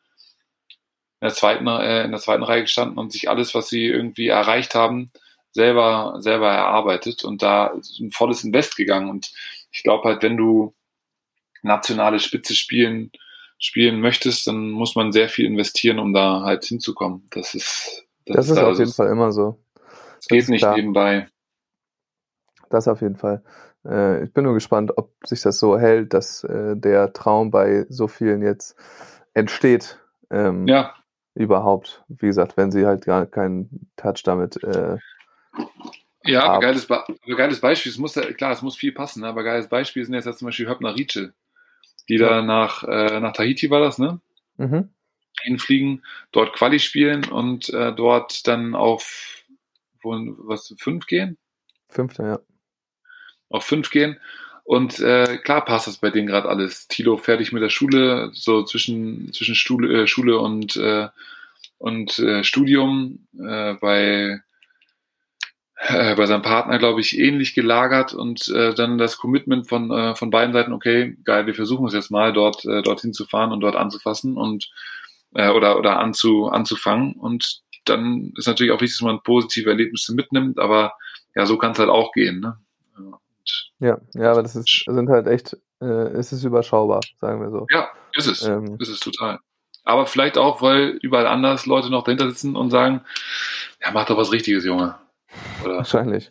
[1.21, 4.29] in der zweiten, äh, in der zweiten Reihe gestanden und sich alles, was sie irgendwie
[4.29, 5.11] erreicht haben,
[5.53, 9.11] selber, selber erarbeitet und da ein volles Invest gegangen.
[9.11, 9.33] Und
[9.73, 10.75] ich glaube halt, wenn du
[11.63, 13.11] nationale Spitze spielen,
[13.59, 17.27] spielen möchtest, dann muss man sehr viel investieren, um da halt hinzukommen.
[17.31, 19.59] Das ist, das, das ist, ist auf jeden Fall immer so.
[20.21, 20.77] Es geht nicht klar.
[20.77, 21.29] nebenbei.
[22.71, 23.43] Das auf jeden Fall.
[23.89, 27.87] Äh, ich bin nur gespannt, ob sich das so hält, dass äh, der Traum bei
[27.89, 28.77] so vielen jetzt
[29.35, 29.99] entsteht.
[30.31, 30.95] Ähm, ja.
[31.35, 32.05] Überhaupt.
[32.09, 34.63] Wie gesagt, wenn sie halt gar keinen Touch damit.
[34.63, 34.99] Äh,
[36.25, 37.93] ja, aber geiles, Be aber geiles Beispiel.
[37.93, 39.29] Es muss ja, klar, es muss viel passen, ne?
[39.29, 41.33] aber geiles Beispiel sind jetzt ja zum Beispiel Höppner Rietschel,
[42.09, 42.29] die ja.
[42.29, 44.21] da nach, äh, nach Tahiti war das, ne?
[44.57, 44.91] Mhm.
[45.43, 49.45] Hinfliegen, dort Quali spielen und äh, dort dann auf
[50.03, 51.39] wo, was, fünf gehen?
[51.89, 52.41] Fünfter, ja
[53.51, 54.19] auf fünf gehen.
[54.65, 56.89] Und äh, klar passt das bei denen gerade alles.
[56.89, 61.09] Tilo fertig mit der Schule, so zwischen, zwischen Schule, äh, Schule und, äh,
[61.79, 63.27] und äh, Studium.
[63.39, 64.43] Äh, bei,
[65.77, 70.15] äh, bei seinem Partner, glaube ich, ähnlich gelagert und äh, dann das Commitment von, äh,
[70.15, 73.53] von beiden Seiten, okay, geil, wir versuchen es jetzt mal, dort äh, dorthin zu fahren
[73.53, 74.69] und dort anzufassen und
[75.35, 77.15] äh, oder, oder anzu, anzufangen.
[77.15, 80.93] Und dann ist natürlich auch wichtig, dass man positive Erlebnisse mitnimmt, aber
[81.35, 82.41] ja, so kann es halt auch gehen.
[82.41, 82.59] Ne?
[82.99, 83.19] Ja,
[83.79, 87.67] ja, aber das ist, sind halt echt, äh, es ist überschaubar, sagen wir so.
[87.71, 88.43] Ja, ist es.
[88.43, 89.39] Ähm, ist es total.
[89.85, 93.03] Aber vielleicht auch, weil überall anders Leute noch dahinter sitzen und sagen,
[93.81, 94.97] ja, mach doch was Richtiges, Junge.
[95.65, 95.79] Oder?
[95.79, 96.31] Wahrscheinlich.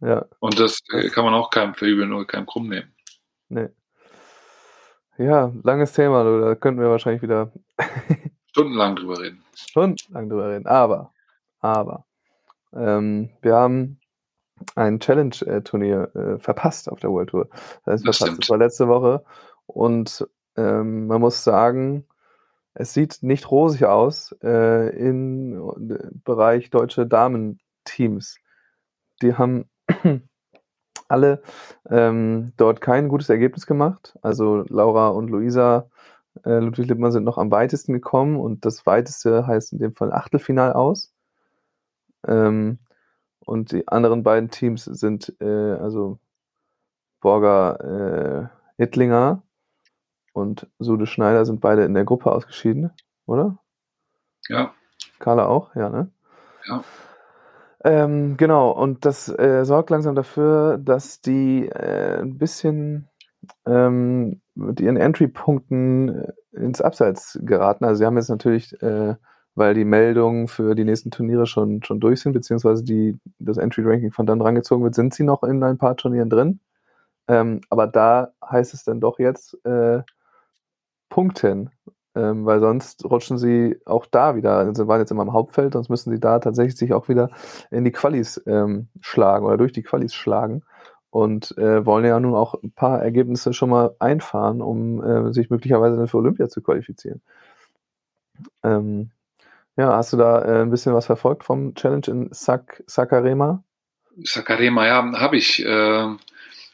[0.00, 0.24] Ja.
[0.38, 2.94] Und das, das kann man auch keinem verübeln oder keinem krumm nehmen.
[3.48, 3.68] Nee.
[5.18, 7.52] Ja, langes Thema, du, da könnten wir wahrscheinlich wieder
[8.46, 9.44] stundenlang drüber reden.
[9.54, 10.66] Stundenlang drüber reden.
[10.66, 11.12] Aber,
[11.60, 12.06] aber,
[12.72, 13.99] ähm, wir haben
[14.74, 17.48] ein Challenge-Turnier äh, verpasst auf der World Tour.
[17.84, 18.42] Das, heißt, das, verpasst.
[18.42, 19.24] das war letzte Woche
[19.66, 22.06] und ähm, man muss sagen,
[22.74, 28.38] es sieht nicht rosig aus äh, im Bereich deutsche Damenteams.
[29.22, 29.68] Die haben
[31.08, 31.42] alle
[31.88, 34.16] ähm, dort kein gutes Ergebnis gemacht.
[34.22, 35.88] Also Laura und Luisa
[36.44, 40.12] äh, Ludwig Lippmann sind noch am weitesten gekommen und das weiteste heißt in dem Fall
[40.12, 41.12] Achtelfinal aus.
[42.26, 42.78] Ähm,
[43.50, 46.20] und die anderen beiden Teams sind äh, also
[47.20, 48.48] Borger
[48.78, 49.42] äh, Hittlinger
[50.32, 52.92] und Sude Schneider sind beide in der Gruppe ausgeschieden,
[53.26, 53.58] oder?
[54.48, 54.72] Ja.
[55.18, 56.12] Carla auch, ja, ne?
[56.68, 56.84] Ja.
[57.82, 63.08] Ähm, genau, und das äh, sorgt langsam dafür, dass die äh, ein bisschen
[63.66, 67.84] ähm, mit ihren Entry-Punkten äh, ins Abseits geraten.
[67.84, 69.16] Also sie haben jetzt natürlich äh,
[69.54, 74.12] weil die Meldungen für die nächsten Turniere schon, schon durch sind, beziehungsweise die, das Entry-Ranking
[74.12, 76.60] von dann rangezogen wird, sind sie noch in ein paar Turnieren drin.
[77.28, 80.02] Ähm, aber da heißt es dann doch jetzt, äh,
[81.10, 81.70] Punkten,
[82.14, 84.56] ähm, weil sonst rutschen sie auch da wieder.
[84.56, 87.30] Also sie waren jetzt immer im Hauptfeld, sonst müssen sie da tatsächlich sich auch wieder
[87.70, 90.62] in die Qualis ähm, schlagen oder durch die Qualis schlagen
[91.10, 95.50] und äh, wollen ja nun auch ein paar Ergebnisse schon mal einfahren, um äh, sich
[95.50, 97.20] möglicherweise dann für Olympia zu qualifizieren.
[98.62, 99.10] Ähm,
[99.76, 103.64] ja, hast du da äh, ein bisschen was verfolgt vom Challenge in Sak Sakarema?
[104.24, 105.64] Sakarema, ja, habe ich.
[105.64, 106.16] Äh,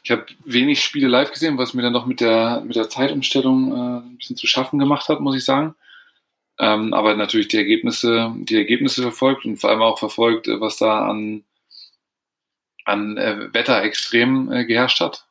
[0.03, 3.71] ich habe wenig Spiele live gesehen, was mir dann noch mit der, mit der Zeitumstellung
[3.73, 5.75] äh, ein bisschen zu schaffen gemacht hat, muss ich sagen.
[6.59, 10.77] Ähm, aber natürlich die Ergebnisse, die Ergebnisse verfolgt und vor allem auch verfolgt, äh, was
[10.77, 11.43] da an,
[12.85, 15.26] an äh, Wetterextremen äh, geherrscht hat.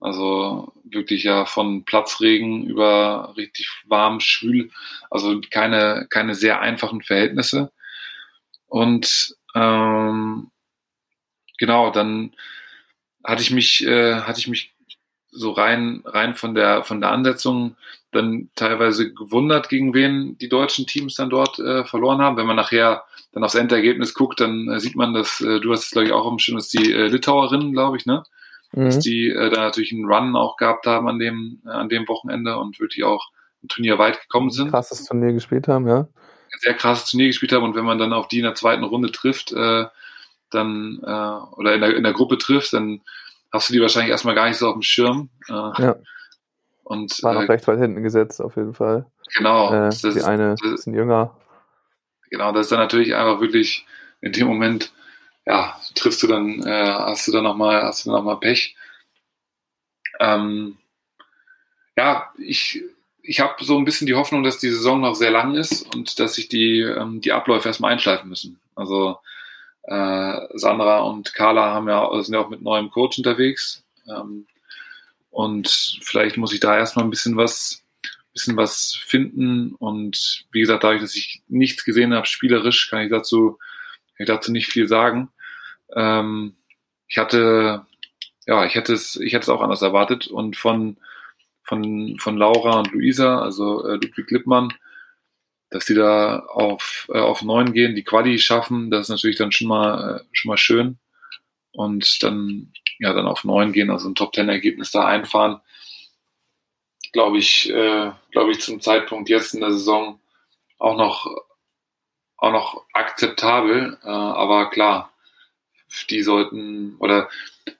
[0.00, 4.70] Also wirklich ja von Platzregen über richtig warm, schwül,
[5.10, 7.70] also keine, keine sehr einfachen Verhältnisse.
[8.66, 10.50] Und ähm,
[11.58, 12.32] genau, dann
[13.24, 14.74] hatte ich mich, äh, hatte ich mich
[15.30, 17.76] so rein, rein von der, von der Ansetzung
[18.10, 22.36] dann teilweise gewundert, gegen wen die deutschen Teams dann dort äh, verloren haben.
[22.36, 25.84] Wenn man nachher dann aufs Endergebnis guckt, dann äh, sieht man, dass äh, du hast
[25.84, 28.24] es, glaube ich, auch am dass die äh, Litauerinnen, glaube ich, ne?
[28.72, 28.84] Mhm.
[28.84, 32.06] Dass die äh, da natürlich einen Run auch gehabt haben an dem, äh, an dem
[32.08, 33.30] Wochenende und wirklich auch
[33.62, 34.70] im Turnier weit gekommen sind.
[34.70, 36.08] Krasses Turnier gespielt haben, ja.
[36.58, 39.12] Sehr krasses Turnier gespielt haben und wenn man dann auf die in der zweiten Runde
[39.12, 39.86] trifft, äh,
[40.50, 43.00] dann äh, oder in der, in der Gruppe triffst, dann
[43.52, 45.30] hast du die wahrscheinlich erstmal gar nicht so auf dem Schirm.
[45.48, 45.96] Äh, ja.
[46.84, 49.06] Und, War noch äh, recht weit hinten gesetzt, auf jeden Fall.
[49.36, 49.72] Genau.
[49.72, 51.36] Äh, die ist, eine ist ein jünger.
[52.30, 53.86] Genau, das ist dann natürlich einfach wirklich
[54.20, 54.92] in dem Moment,
[55.50, 58.76] ja, triffst du dann, äh, hast du dann nochmal, hast du dann nochmal Pech.
[60.20, 60.78] Ähm,
[61.96, 62.84] ja, ich,
[63.20, 66.20] ich habe so ein bisschen die Hoffnung, dass die Saison noch sehr lang ist und
[66.20, 68.60] dass sich die, ähm, die Abläufe erstmal einschleifen müssen.
[68.76, 69.18] Also
[69.82, 73.82] äh, Sandra und Carla haben ja, sind ja auch mit neuem Coach unterwegs.
[74.08, 74.46] Ähm,
[75.30, 77.82] und vielleicht muss ich da erstmal ein bisschen was,
[78.32, 79.74] bisschen was finden.
[79.74, 83.58] Und wie gesagt, dadurch, dass ich nichts gesehen habe, spielerisch, kann ich dazu,
[84.16, 85.28] kann ich dazu nicht viel sagen.
[85.96, 86.56] Ähm,
[87.08, 87.86] ich hatte,
[88.46, 90.26] ja, ich hätte es, ich hätte es auch anders erwartet.
[90.28, 90.96] Und von,
[91.62, 94.72] von, von Laura und Luisa, also äh, Ludwig Lippmann,
[95.70, 99.52] dass die da auf, äh, auf neun gehen, die Quali schaffen, das ist natürlich dann
[99.52, 100.98] schon mal, äh, schon mal schön.
[101.72, 105.60] Und dann, ja, dann auf neun gehen, also ein Top Ten Ergebnis da einfahren,
[107.12, 110.20] glaube ich, äh, glaube ich zum Zeitpunkt jetzt in der Saison
[110.78, 111.26] auch noch,
[112.36, 115.09] auch noch akzeptabel, äh, aber klar,
[116.08, 117.28] die sollten, oder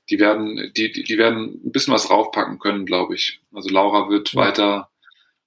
[0.09, 3.41] die werden, die, die werden ein bisschen was raufpacken können, glaube ich.
[3.53, 4.41] Also Laura wird ja.
[4.41, 4.91] weiter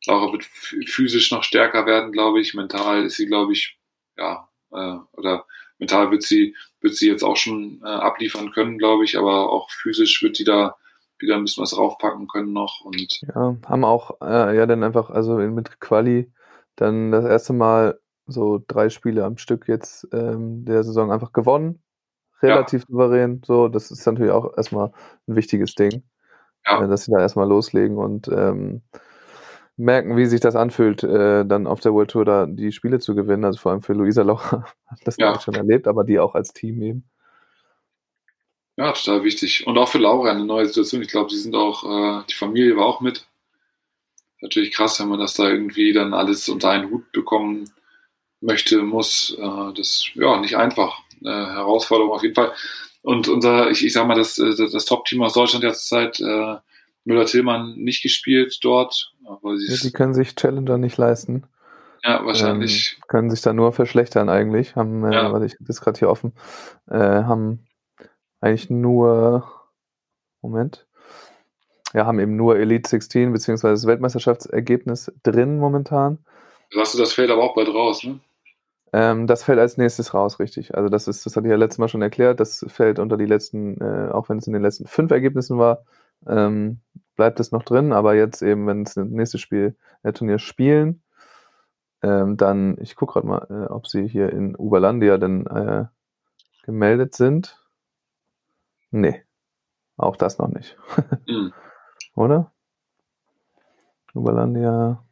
[0.06, 2.54] Laura wird physisch noch stärker werden, glaube ich.
[2.54, 3.80] Mental ist sie, glaube ich,
[4.18, 5.46] ja, äh, oder
[5.80, 9.70] mental wird sie, wird sie jetzt auch schon äh, abliefern können, glaube ich, aber auch
[9.70, 10.76] physisch wird die da
[11.20, 12.82] wieder ein bisschen was raufpacken können noch.
[12.84, 16.32] Und ja, haben auch, äh, ja, dann einfach, also mit Quali
[16.76, 21.82] dann das erste Mal so drei Spiele am Stück jetzt ähm, der Saison einfach gewonnen.
[22.44, 22.88] Relativ ja.
[22.90, 23.42] souverän.
[23.46, 24.92] So, das ist natürlich auch erstmal
[25.28, 26.04] ein wichtiges Ding.
[26.66, 26.84] Ja.
[26.84, 28.82] Äh, dass sie da erstmal loslegen und ähm,
[29.78, 33.16] merken, wie sich das anfühlt, äh, dann auf der World Tour da die Spiele zu
[33.16, 33.46] gewinnen.
[33.46, 35.40] Also vor allem für Luisa Laucher hat das ja.
[35.40, 37.10] schon erlebt, aber die auch als Team eben.
[38.76, 39.68] Ja, total wichtig.
[39.68, 41.02] Und auch für Laura eine neue Situation.
[41.02, 43.28] Ich glaube, sie sind auch, äh, die Familie war auch mit.
[44.42, 47.70] Natürlich krass, wenn man das da irgendwie dann alles unter einen Hut bekommen
[48.44, 49.36] möchte, muss.
[49.40, 51.00] Äh, das ja nicht einfach.
[51.24, 52.52] Äh, Herausforderung auf jeden Fall.
[53.02, 56.56] Und unser, ich, ich sag mal, das, das, das Top-Team aus Deutschland jetzt Zeit, äh,
[57.06, 59.12] Müller-Tillmann nicht gespielt dort.
[59.26, 61.44] Aber ja, die können sich Challenger nicht leisten.
[62.04, 62.98] Ja, wahrscheinlich.
[62.98, 64.76] Ähm, können sich da nur verschlechtern eigentlich.
[64.76, 65.32] Haben, äh, ja.
[65.32, 66.34] warte, ich das gerade hier offen,
[66.90, 67.66] äh, haben
[68.42, 69.50] eigentlich nur,
[70.42, 70.86] Moment,
[71.94, 76.20] ja, haben eben nur Elite 16 beziehungsweise das Weltmeisterschaftsergebnis drin momentan.
[76.72, 78.20] Sagst du, das fällt aber auch bald raus, ne?
[78.94, 80.76] Ähm, das fällt als nächstes raus, richtig.
[80.76, 83.26] Also das ist, das hatte ich ja letztes Mal schon erklärt, das fällt unter die
[83.26, 85.84] letzten, äh, auch wenn es in den letzten fünf Ergebnissen war,
[86.28, 86.80] ähm,
[87.16, 91.02] bleibt es noch drin, aber jetzt eben, wenn es das nächste Spiel, äh, Turnier spielen,
[92.04, 95.86] ähm, dann, ich gucke gerade mal, äh, ob sie hier in Uberlandia denn äh,
[96.64, 97.60] gemeldet sind.
[98.92, 99.24] Nee,
[99.98, 100.78] auch das noch nicht.
[101.28, 101.52] mhm.
[102.16, 102.52] Oder?
[104.14, 105.04] Uberlandia.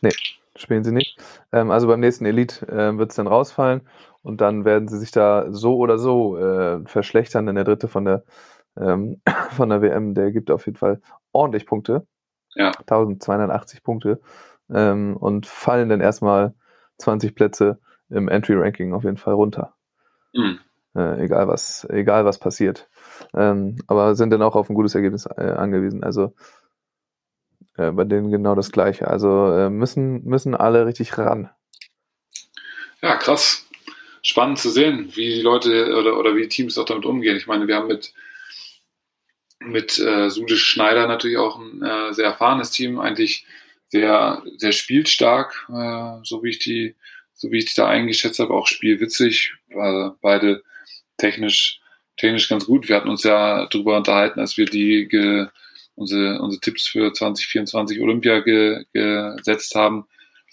[0.00, 0.12] Nee,
[0.58, 1.18] spielen sie nicht.
[1.52, 3.82] Ähm, also beim nächsten Elite äh, wird es dann rausfallen
[4.22, 8.04] und dann werden sie sich da so oder so äh, verschlechtern, denn der dritte von
[8.04, 8.24] der
[8.76, 9.20] ähm,
[9.52, 11.00] von der WM, der gibt auf jeden Fall
[11.32, 12.06] ordentlich Punkte.
[12.54, 12.72] Ja.
[12.86, 14.20] 1280 Punkte.
[14.70, 16.54] Ähm, und fallen dann erstmal
[16.98, 17.78] 20 Plätze
[18.10, 19.74] im Entry-Ranking auf jeden Fall runter.
[20.34, 20.58] Mhm.
[20.94, 22.88] Äh, egal was, egal was passiert.
[23.34, 26.02] Ähm, aber sind dann auch auf ein gutes Ergebnis äh, angewiesen.
[26.02, 26.34] Also
[27.78, 29.08] äh, bei denen genau das Gleiche.
[29.08, 31.50] Also äh, müssen, müssen alle richtig ran.
[33.00, 33.66] Ja, krass.
[34.22, 37.36] Spannend zu sehen, wie die Leute oder, oder wie die Teams auch damit umgehen.
[37.36, 38.12] Ich meine, wir haben mit,
[39.60, 43.46] mit äh, Sude Schneider natürlich auch ein äh, sehr erfahrenes Team, eigentlich
[43.86, 46.96] sehr, sehr spielstark, äh, so wie ich die,
[47.34, 50.62] so wie ich die da eingeschätzt habe, auch spielwitzig, äh, beide
[51.16, 51.80] technisch,
[52.16, 52.88] technisch ganz gut.
[52.88, 55.46] Wir hatten uns ja darüber unterhalten, als wir die ge,
[55.98, 60.06] unsere, unsere Tipps für 2024 Olympia ge, gesetzt haben,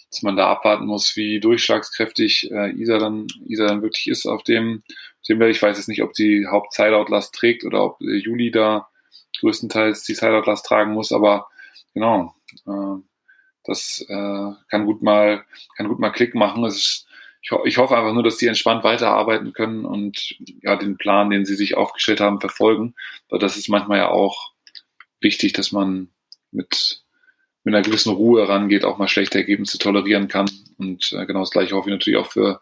[0.09, 4.43] dass man da abwarten muss, wie durchschlagskräftig äh, Isa dann, Isa dann wirklich ist auf
[4.43, 4.83] dem,
[5.27, 8.87] dem Ich weiß jetzt nicht, ob sie Haupt-Sideout-Last trägt oder ob äh, Juli da
[9.41, 11.47] größtenteils die Sideout-Last tragen muss, aber
[11.93, 12.33] genau,
[12.65, 13.01] äh,
[13.63, 15.43] das äh, kann gut mal,
[15.75, 16.63] kann gut mal Klick machen.
[16.65, 17.07] Ist,
[17.41, 21.45] ich, ich hoffe einfach nur, dass die entspannt weiterarbeiten können und ja, den Plan, den
[21.45, 22.95] sie sich aufgestellt haben, verfolgen.
[23.29, 24.54] Weil das ist manchmal ja auch
[25.19, 26.09] wichtig, dass man
[26.51, 27.03] mit,
[27.63, 30.49] mit einer gewissen Ruhe rangeht, auch mal schlechte Ergebnisse tolerieren kann.
[30.77, 32.61] Und äh, genau das gleiche hoffe ich natürlich auch für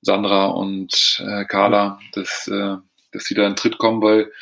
[0.00, 2.76] Sandra und äh, Carla, dass, äh,
[3.12, 4.32] dass sie da in Tritt kommen, weil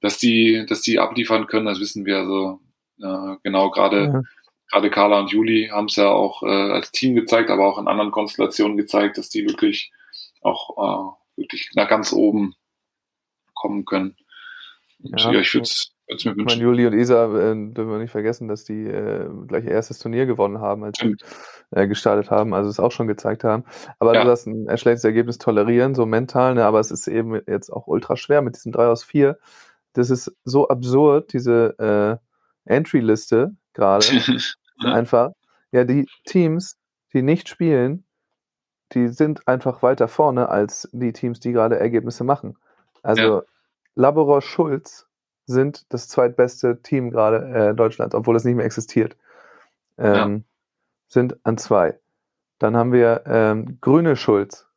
[0.00, 2.18] dass die, dass die abliefern können, das wissen wir.
[2.18, 2.60] Also
[3.02, 4.22] äh, genau gerade ja
[4.70, 7.88] gerade Carla und Juli haben es ja auch äh, als Team gezeigt, aber auch in
[7.88, 9.92] anderen Konstellationen gezeigt, dass die wirklich
[10.40, 12.54] auch äh, wirklich nach ganz oben
[13.54, 14.16] kommen können.
[15.02, 16.44] Und, ja, ja, ich würde es wünschen.
[16.44, 19.98] Meine, Juli und Isa äh, dürfen wir nicht vergessen, dass die äh, gleich ihr erstes
[19.98, 21.16] Turnier gewonnen haben, als sie
[21.70, 23.64] äh, gestartet haben, also es auch schon gezeigt haben.
[23.98, 24.24] Aber ja.
[24.24, 26.64] du hast ein schlechtes Ergebnis tolerieren, so mental, ne?
[26.64, 29.38] aber es ist eben jetzt auch ultra schwer mit diesen drei aus vier.
[29.92, 32.20] Das ist so absurd, diese
[32.68, 34.06] äh, Entry-Liste gerade.
[34.84, 35.32] einfach,
[35.72, 36.78] ja, die Teams,
[37.12, 38.04] die nicht spielen,
[38.92, 42.56] die sind einfach weiter vorne als die Teams, die gerade Ergebnisse machen.
[43.02, 43.42] Also ja.
[43.94, 45.06] Laboros Schulz
[45.50, 49.16] sind das zweitbeste Team gerade äh, Deutschlands, obwohl es nicht mehr existiert.
[49.98, 50.40] Ähm, ja.
[51.08, 51.98] Sind an zwei.
[52.58, 54.68] Dann haben wir ähm, Grüne Schulz.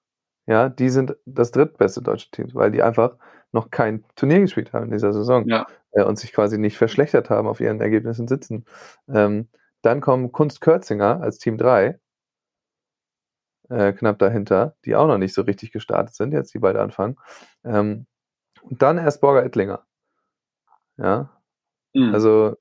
[0.45, 3.15] Ja, die sind das drittbeste deutsche Team, weil die einfach
[3.51, 5.67] noch kein Turnier gespielt haben in dieser Saison ja.
[5.91, 8.65] äh, und sich quasi nicht verschlechtert haben auf ihren Ergebnissen sitzen.
[9.07, 9.47] Ähm,
[9.81, 11.99] dann kommen Kunst Kürzinger als Team 3,
[13.69, 17.17] äh, knapp dahinter, die auch noch nicht so richtig gestartet sind, jetzt die beide anfangen.
[17.63, 18.07] Ähm,
[18.63, 19.85] und dann erst Borger Ettlinger.
[20.97, 21.29] Ja.
[21.93, 22.13] Mhm.
[22.13, 22.55] Also,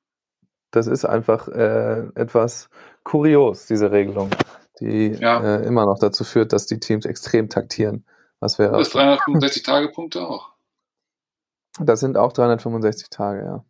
[0.71, 2.71] das ist einfach äh, etwas
[3.05, 4.31] kurios, diese Regelung,
[4.81, 5.41] die ja.
[5.43, 8.05] äh, immer noch dazu führt, dass die Teams extrem taktieren.
[8.41, 8.77] Was wäre.
[8.77, 10.53] Das 365 Tage Punkte auch.
[11.79, 13.65] Das sind auch 365 Tage, ja.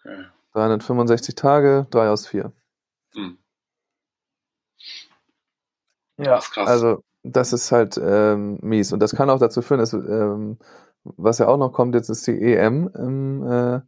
[0.00, 0.24] Okay.
[0.52, 2.52] 365 Tage, 3 aus 4.
[3.14, 3.38] Hm.
[6.18, 8.92] Ja, das also das ist halt ähm, mies.
[8.92, 10.58] Und das kann auch dazu führen, dass, ähm,
[11.16, 13.80] was ja auch noch kommt, jetzt ist die EM im, äh,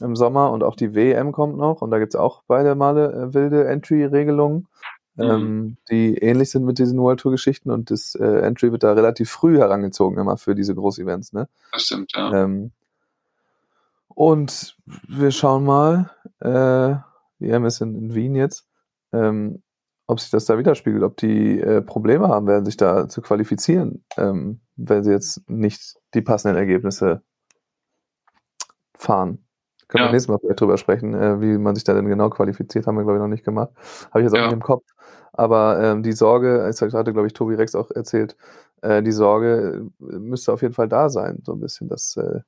[0.00, 1.82] im Sommer und auch die WM kommt noch.
[1.82, 4.68] Und da gibt es auch beide Male äh, wilde Entry-Regelungen,
[5.16, 5.24] mhm.
[5.24, 7.70] ähm, die ähnlich sind mit diesen World Tour-Geschichten.
[7.70, 11.32] Und das äh, Entry wird da relativ früh herangezogen, immer für diese Groß-Events.
[11.32, 11.48] Ne?
[11.72, 12.44] Das stimmt, ja.
[12.44, 12.72] Ähm,
[14.08, 14.76] und
[15.08, 16.10] wir schauen mal.
[16.40, 16.96] Äh,
[17.38, 18.66] die EM ist in, in Wien jetzt,
[19.12, 19.62] ähm,
[20.06, 24.04] ob sich das da widerspiegelt, ob die äh, Probleme haben werden, sich da zu qualifizieren,
[24.16, 27.22] ähm, wenn sie jetzt nicht die passenden Ergebnisse
[28.94, 29.44] fahren.
[29.88, 30.08] Können ja.
[30.08, 32.96] wir nächstes Mal vielleicht drüber sprechen, äh, wie man sich da denn genau qualifiziert, haben
[32.96, 33.70] wir, glaube ich, noch nicht gemacht.
[34.10, 34.46] Habe ich jetzt auch ja.
[34.46, 34.84] nicht im Kopf.
[35.32, 38.36] Aber ähm, die Sorge, es hatte, glaube ich, Tobi Rex auch erzählt,
[38.82, 42.40] äh, die Sorge äh, müsste auf jeden Fall da sein, so ein bisschen, dass äh,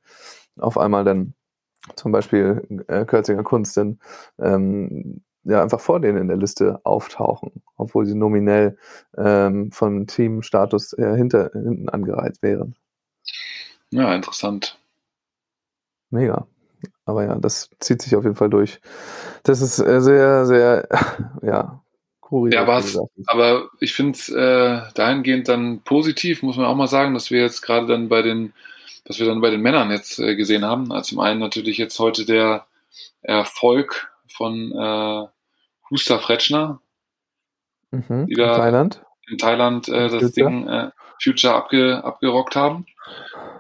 [0.59, 1.35] auf einmal dann
[1.97, 3.99] zum Beispiel äh, Kürzinger Kunst denn
[4.39, 8.76] ähm, ja einfach vor denen in der Liste auftauchen, obwohl sie nominell
[9.16, 12.74] ähm, vom Teamstatus äh, hinter, hinten angereiht wären.
[13.90, 14.78] Ja, interessant.
[16.11, 16.46] Mega.
[17.05, 18.80] Aber ja, das zieht sich auf jeden Fall durch.
[19.42, 20.88] Das ist äh, sehr, sehr,
[21.42, 21.82] ja,
[22.20, 22.55] kurios.
[22.55, 22.82] Ja, aber,
[23.26, 27.40] aber ich finde es äh, dahingehend dann positiv, muss man auch mal sagen, dass wir
[27.40, 28.53] jetzt gerade dann bei den
[29.09, 30.92] was wir dann bei den Männern jetzt äh, gesehen haben.
[30.92, 32.66] Also zum einen natürlich jetzt heute der
[33.22, 35.26] Erfolg von äh,
[35.91, 36.80] Husta Fretschner,
[37.91, 40.32] mhm, in Thailand, in Thailand äh, das Future.
[40.32, 40.91] Ding äh,
[41.22, 42.86] Future abge, abgerockt haben.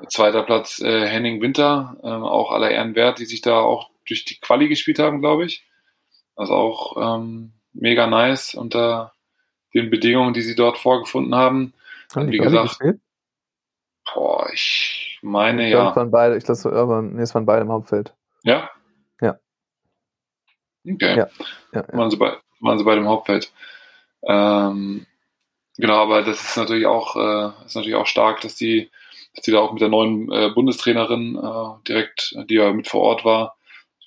[0.08, 4.24] Zweiter Platz äh, Henning Winter, äh, auch aller Ehren wert, die sich da auch durch
[4.24, 5.66] die Quali gespielt haben, glaube ich.
[6.36, 9.12] Also auch ähm, mega nice unter
[9.74, 11.74] den Bedingungen, die sie dort vorgefunden haben.
[12.14, 12.78] Haben wie gesagt,
[14.14, 15.92] boah, ich meine ich ja.
[15.92, 18.14] Von beide, ich glaube, nee, es waren beide im Hauptfeld.
[18.44, 18.70] Ja.
[20.86, 21.16] Okay.
[21.16, 21.28] Ja.
[21.72, 21.98] Ja, ja.
[21.98, 23.52] Waren, sie bei, waren sie beide im Hauptfeld.
[24.22, 25.06] Ähm,
[25.76, 28.90] genau, aber das ist natürlich auch, äh, ist natürlich auch stark, dass die,
[29.34, 33.02] dass die da auch mit der neuen äh, Bundestrainerin äh, direkt, die ja mit vor
[33.02, 33.56] Ort war,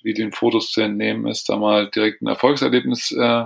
[0.02, 3.44] wie den Fotos zu entnehmen ist, da mal direkt ein Erfolgserlebnis äh,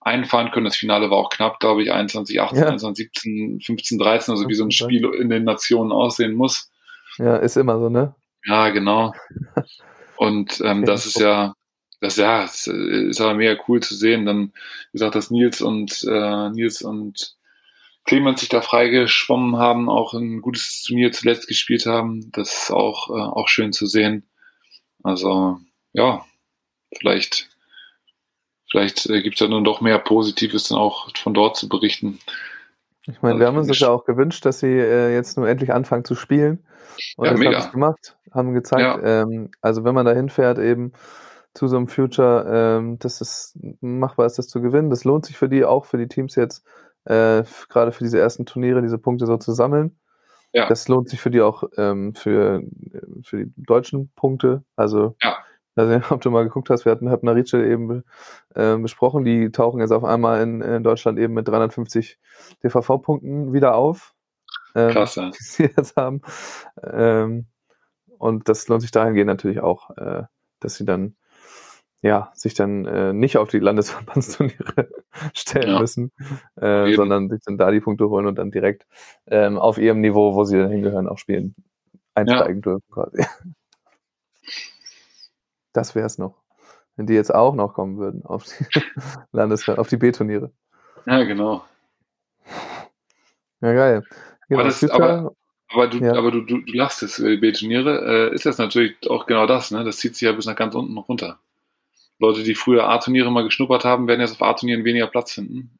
[0.00, 0.64] einfahren können.
[0.64, 2.66] Das Finale war auch knapp, glaube ich, 21, 18, ja.
[2.66, 6.70] 21, 17, 15, 13, also wie so ein Spiel in den Nationen aussehen muss.
[7.18, 8.14] Ja, ist immer so, ne?
[8.44, 9.12] Ja, genau.
[10.16, 11.54] Und ähm, das ist ja,
[12.00, 14.24] das ja, ist, ist aber mega cool zu sehen.
[14.26, 14.52] Dann,
[14.92, 17.36] wie gesagt, dass Nils und äh, Nils und
[18.04, 22.30] Clemens sich da freigeschwommen haben, auch ein gutes Turnier zuletzt gespielt haben.
[22.32, 24.28] Das ist auch, äh, auch schön zu sehen.
[25.02, 25.58] Also,
[25.92, 26.24] ja,
[26.96, 27.48] vielleicht,
[28.70, 32.18] vielleicht äh, gibt es ja nun doch mehr Positives dann auch von dort zu berichten.
[33.06, 35.72] Ich meine, wir haben uns das ja auch gewünscht, dass sie äh, jetzt nur endlich
[35.72, 36.64] anfangen zu spielen.
[37.16, 37.52] Und ja, das mega.
[37.52, 38.82] haben sie gemacht, haben gezeigt.
[38.82, 39.22] Ja.
[39.22, 40.92] Ähm, also wenn man da hinfährt eben
[41.54, 44.90] zu so einem Future, ähm, dass es machbar ist, das zu gewinnen.
[44.90, 46.64] Das lohnt sich für die, auch für die Teams jetzt,
[47.04, 49.98] äh, gerade für diese ersten Turniere, diese Punkte so zu sammeln.
[50.52, 50.66] Ja.
[50.68, 52.62] Das lohnt sich für die auch ähm, für,
[53.22, 54.64] für die deutschen Punkte.
[54.76, 55.36] Also, ja.
[55.74, 58.02] also, ob du mal geguckt hast, wir hatten Höppner Rietschel eben
[58.54, 62.18] äh, besprochen, die tauchen jetzt auf einmal in, in Deutschland eben mit 350
[62.64, 64.14] DVV-Punkten wieder auf.
[64.74, 65.30] Ähm, Krass, ja.
[65.38, 66.22] Die sie jetzt haben.
[66.82, 67.46] Ähm,
[68.18, 70.22] und das lohnt sich dahingehend natürlich auch, äh,
[70.60, 71.16] dass sie dann
[72.00, 74.88] ja, sich dann äh, nicht auf die Landesverbandsturniere
[75.34, 75.80] stellen ja.
[75.80, 76.12] müssen,
[76.56, 78.86] äh, sondern sich dann da die Punkte holen und dann direkt
[79.26, 81.54] ähm, auf ihrem Niveau, wo sie dann hingehören, auch spielen,
[82.14, 82.72] einsteigen ja.
[82.72, 83.24] dürfen quasi.
[85.74, 86.34] Das wäre es noch.
[86.96, 88.64] Wenn die jetzt auch noch kommen würden auf die
[89.32, 90.50] Landes auf die B-Turniere.
[91.06, 91.62] Ja, genau.
[93.60, 94.02] Ja, geil.
[94.48, 95.32] Genau, aber, das, aber,
[95.68, 96.14] aber, du, ja.
[96.14, 98.30] aber du, du, du lachst jetzt über die B-Turniere.
[98.30, 99.84] Äh, ist das natürlich auch genau das, ne?
[99.84, 101.38] Das zieht sich ja bis nach ganz unten noch runter.
[102.18, 105.78] Leute, die früher A-Turniere mal geschnuppert haben, werden jetzt auf A-Turnieren weniger Platz finden.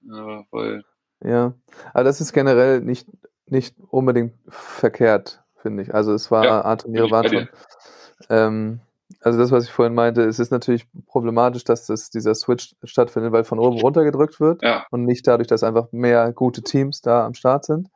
[0.53, 0.83] Äh,
[1.29, 1.55] ja,
[1.93, 3.09] aber das ist generell nicht,
[3.47, 5.95] nicht unbedingt verkehrt, finde ich.
[5.95, 7.49] Also es war, ja, A-Turniere waren schon.
[8.31, 8.81] Ähm,
[9.21, 13.33] also das, was ich vorhin meinte, es ist natürlich problematisch, dass das, dieser Switch stattfindet,
[13.33, 14.87] weil von oben runter gedrückt wird ja.
[14.91, 17.89] und nicht dadurch, dass einfach mehr gute Teams da am Start sind.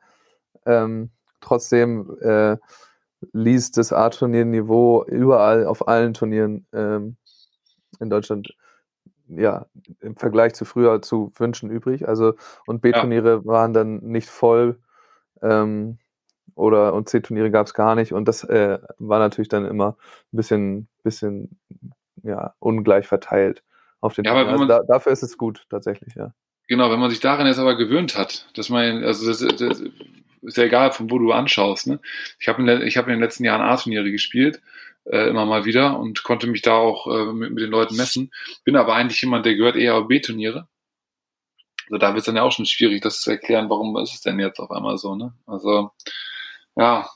[0.65, 2.57] Ähm, trotzdem äh,
[3.31, 7.15] liest das A-Turnier-Niveau überall auf allen Turnieren ähm,
[8.03, 8.55] in Deutschland
[9.27, 9.65] ja
[10.01, 12.07] im Vergleich zu früher zu wünschen übrig.
[12.07, 12.35] Also
[12.67, 13.45] und B-Turniere ja.
[13.45, 14.79] waren dann nicht voll
[15.41, 15.97] ähm,
[16.55, 19.97] oder und C-Turniere gab es gar nicht und das äh, war natürlich dann immer
[20.31, 21.57] ein bisschen, bisschen
[22.21, 23.63] ja, ungleich verteilt
[24.01, 26.33] auf den ja, aber also da, dafür ist es gut tatsächlich, ja.
[26.67, 29.81] Genau, wenn man sich daran jetzt aber gewöhnt hat, dass man, also das, das
[30.41, 31.87] ist ja egal, von wo du anschaust.
[31.87, 31.99] Ne?
[32.39, 34.61] Ich habe in, hab in den letzten Jahren A-Turniere gespielt
[35.05, 38.31] äh, immer mal wieder und konnte mich da auch äh, mit, mit, den Leuten messen.
[38.63, 40.67] Bin aber eigentlich jemand, der gehört eher auf B-Turniere.
[41.87, 44.21] Also da wird es dann ja auch schon schwierig, das zu erklären, warum ist es
[44.21, 45.33] denn jetzt auf einmal so, ne?
[45.45, 45.91] Also,
[46.75, 47.09] ja,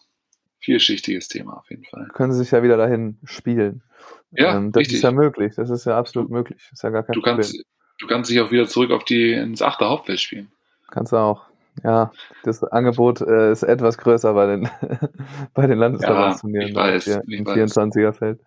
[0.59, 2.09] vielschichtiges Thema auf jeden Fall.
[2.13, 3.83] Können Sie sich ja wieder dahin spielen.
[4.31, 4.97] Ja, ähm, das richtig.
[4.97, 5.53] ist ja möglich.
[5.55, 6.59] Das ist ja absolut möglich.
[6.69, 7.65] Das ist ja gar kein du kannst, Problem.
[7.99, 10.51] Du kannst dich auch wieder zurück auf die ins achte Hauptfeld spielen.
[10.91, 11.46] Kannst du auch.
[11.84, 12.11] Ja,
[12.43, 14.69] das Angebot äh, ist etwas größer bei den,
[15.53, 16.73] bei den Landesverbandsturnieren.
[16.73, 18.39] Ja, ich weiß, Im 24er Feld.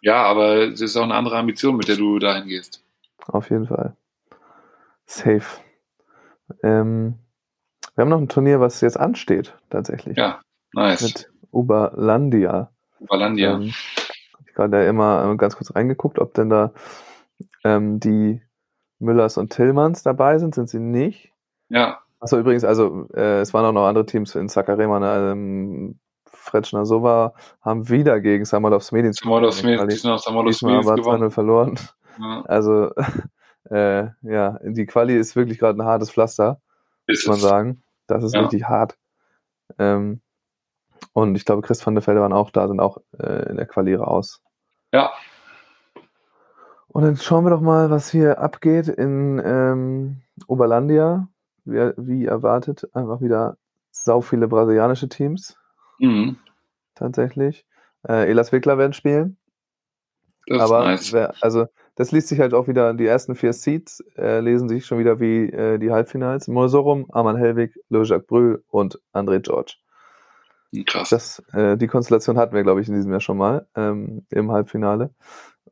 [0.00, 2.82] Ja, aber es ist auch eine andere Ambition, mit der du dahin gehst.
[3.28, 3.96] Auf jeden Fall.
[5.06, 5.44] Safe.
[6.62, 7.14] Ähm,
[7.94, 10.16] wir haben noch ein Turnier, was jetzt ansteht, tatsächlich.
[10.16, 10.40] Ja,
[10.72, 11.02] nice.
[11.02, 12.70] Mit Uberlandia.
[12.98, 13.54] Uberlandia.
[13.54, 13.72] Ähm,
[14.46, 16.72] ich gerade immer ganz kurz reingeguckt, ob denn da
[17.64, 18.42] ähm, die
[18.98, 20.54] Müllers und Tillmanns dabei sind.
[20.54, 21.32] Sind sie nicht?
[21.68, 22.01] Ja.
[22.22, 25.32] Achso, übrigens, also äh, es waren auch noch andere Teams in Sakarema, ne?
[25.32, 28.44] ähm, Fretschner Sova haben wieder gegen
[29.64, 31.80] Medien, diesmal Samolovs Medien aber 2 verloren.
[32.20, 32.42] Ja.
[32.42, 32.92] Also,
[33.70, 36.60] äh, ja, die Quali ist wirklich gerade ein hartes Pflaster,
[37.08, 37.82] ist muss man sagen.
[38.06, 38.42] Das ist ja.
[38.42, 38.96] richtig hart.
[39.80, 40.20] Ähm,
[41.14, 43.66] und ich glaube, Chris van der Velde waren auch da, sind auch äh, in der
[43.66, 44.40] Quali raus.
[44.92, 45.10] Ja.
[46.86, 51.26] Und dann schauen wir doch mal, was hier abgeht in ähm, Oberlandia
[51.64, 53.56] wie, wie erwartet, einfach wieder
[53.90, 55.56] sau viele brasilianische Teams.
[55.98, 56.36] Mhm.
[56.94, 57.66] Tatsächlich.
[58.08, 59.36] Äh, Elas Wickler werden spielen.
[60.46, 61.12] Das Aber nice.
[61.12, 64.86] wer, also das liest sich halt auch wieder, die ersten vier Seeds äh, lesen sich
[64.86, 66.48] schon wieder wie äh, die Halbfinals.
[66.48, 69.76] Mosorum, Arman Helwig, Le-Jacques Brühl und André George.
[70.86, 71.10] Krass.
[71.10, 74.50] Das, äh, die Konstellation hatten wir, glaube ich, in diesem Jahr schon mal ähm, im
[74.50, 75.10] Halbfinale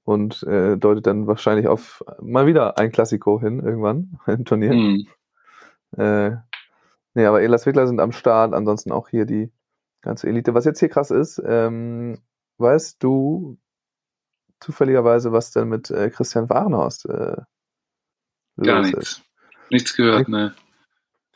[0.04, 4.74] und äh, deutet dann wahrscheinlich auf mal wieder ein Klassiko hin irgendwann im Turnier.
[4.74, 5.06] Mhm.
[5.96, 6.32] Äh,
[7.14, 9.52] nee, aber Elas Wickler sind am Start, ansonsten auch hier die
[10.02, 10.54] ganze Elite.
[10.54, 12.18] Was jetzt hier krass ist, ähm,
[12.58, 13.58] weißt du
[14.60, 17.36] zufälligerweise, was denn mit äh, Christian Warnhorst äh,
[18.56, 18.98] Gar nichts.
[18.98, 19.22] Ist?
[19.70, 20.54] Nichts gehört, ne.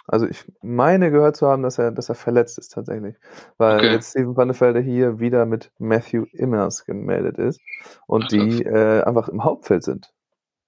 [0.07, 3.17] Also ich meine gehört zu haben, dass er, dass er verletzt ist tatsächlich.
[3.57, 3.93] Weil Okay.
[3.93, 7.61] jetzt Steven Van der Velde hier wieder mit Matthew Immers gemeldet ist
[8.07, 10.13] und Ach, die äh, einfach im Hauptfeld sind.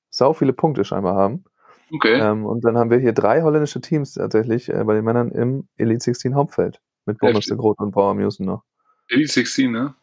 [0.09, 1.45] Sau viele Punkte scheinbar haben.
[1.93, 2.19] Okay.
[2.19, 5.69] Ähm, und dann haben wir hier drei holländische Teams tatsächlich äh, bei den Männern im
[5.77, 6.81] Elite 16 Hauptfeld.
[7.05, 8.65] Mit Boris de Groot und Bauer Musen noch.
[9.09, 9.95] Elite 16, ne?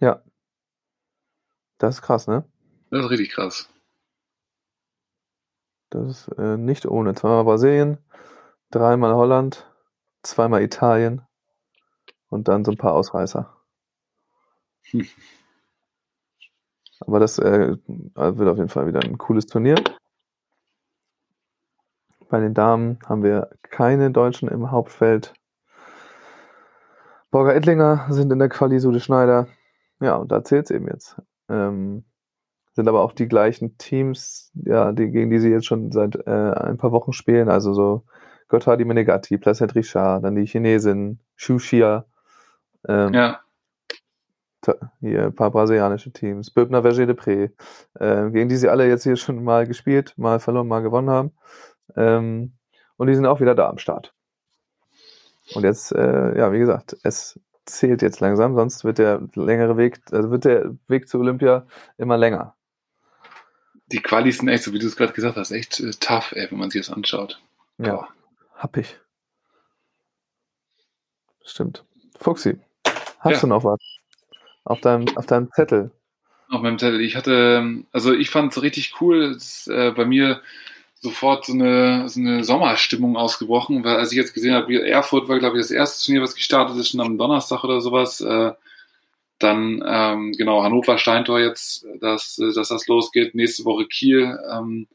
[0.00, 0.22] Ja.
[1.78, 2.44] Das ist krass, ne?
[2.90, 3.68] Das ist richtig krass.
[5.90, 7.14] Das ist äh, nicht ohne.
[7.14, 7.98] Zweimal Brasilien,
[8.70, 9.70] dreimal Holland,
[10.22, 11.22] zweimal Italien
[12.28, 13.54] und dann so ein paar Ausreißer.
[14.90, 15.06] Hm.
[17.00, 19.76] Aber das äh, wird auf jeden Fall wieder ein cooles Turnier.
[22.34, 25.34] Bei den Damen haben wir keine Deutschen im Hauptfeld.
[27.30, 29.46] Borger Ettlinger sind in der Quali Sude Schneider.
[30.00, 31.14] Ja, und da zählt es eben jetzt.
[31.48, 32.02] Ähm,
[32.72, 36.30] sind aber auch die gleichen Teams, ja, die, gegen die sie jetzt schon seit äh,
[36.30, 37.48] ein paar Wochen spielen.
[37.48, 38.02] Also so
[38.48, 42.04] Gotthard Menegatti, Placent Richard, dann die Chinesin, Xu Xia,
[42.88, 43.40] ähm, Ja.
[44.98, 47.52] hier ein paar brasilianische Teams, Böbner Verger de Pré,
[48.00, 51.30] äh, gegen die sie alle jetzt hier schon mal gespielt, mal verloren, mal gewonnen haben.
[51.96, 52.52] Ähm,
[52.96, 54.12] und die sind auch wieder da am Start.
[55.54, 60.00] Und jetzt, äh, ja, wie gesagt, es zählt jetzt langsam, sonst wird der längere Weg,
[60.12, 61.66] also wird der Weg zu Olympia
[61.98, 62.56] immer länger.
[63.86, 66.50] Die Qualis sind echt, so wie du es gerade gesagt hast, echt äh, tough, ey,
[66.50, 67.40] wenn man sich das anschaut.
[67.78, 68.08] Ja, Boah.
[68.56, 68.98] hab ich.
[71.44, 71.84] Stimmt.
[72.18, 72.58] Fuxi,
[73.18, 73.40] hast Ja.
[73.40, 73.78] du noch was?
[74.64, 75.90] Auf deinem, auf deinem Zettel.
[76.48, 77.00] Auf meinem Zettel.
[77.02, 80.40] Ich hatte, ähm, also ich fand es richtig cool, dass äh, bei mir
[81.04, 85.38] sofort so eine, so eine Sommerstimmung ausgebrochen, weil als ich jetzt gesehen habe, Erfurt war,
[85.38, 88.20] glaube ich, das erste Turnier, was gestartet ist, schon am Donnerstag oder sowas.
[88.22, 88.52] Äh,
[89.38, 93.34] dann, ähm, genau, Hannover Steintor jetzt, dass, äh, dass das losgeht.
[93.34, 94.38] Nächste Woche Kiel.
[94.50, 94.88] Ähm,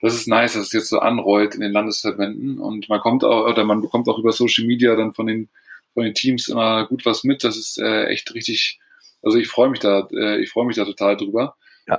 [0.00, 3.48] das ist nice, dass es jetzt so anrollt in den Landesverbänden und man kommt auch,
[3.48, 5.48] oder man bekommt auch über Social Media dann von den,
[5.92, 7.42] von den Teams immer gut was mit.
[7.42, 8.78] Das ist äh, echt richtig,
[9.24, 11.56] also ich freue mich da, ich freue mich da total drüber.
[11.88, 11.98] Ja.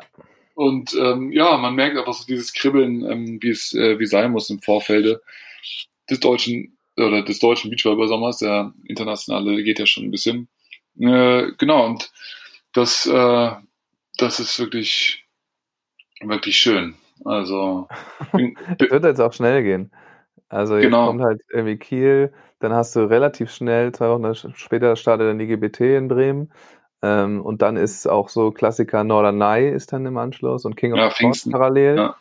[0.59, 4.29] Und ähm, ja, man merkt einfach so dieses Kribbeln, ähm, wie es äh, wie sein
[4.31, 5.21] muss im Vorfelde
[6.09, 8.39] des deutschen oder des deutschen Beachvolleyball-Sommers.
[8.39, 10.49] Der internationale geht ja schon ein bisschen.
[10.99, 12.11] Äh, genau, und
[12.73, 13.51] das, äh,
[14.17, 15.25] das ist wirklich,
[16.19, 16.95] wirklich schön.
[17.23, 17.87] Also,
[18.33, 19.91] Es wird jetzt auch schnell gehen.
[20.49, 21.07] Also jetzt Genau.
[21.07, 25.47] kommt halt irgendwie Kiel, dann hast du relativ schnell, zwei Wochen später startet dann die
[25.47, 26.51] GBT in Bremen.
[27.01, 30.99] Ähm, und dann ist auch so Klassiker Norderney ist dann im Anschluss und King of
[30.99, 31.51] Ja, Pfingsten.
[31.51, 32.15] parallel Ja.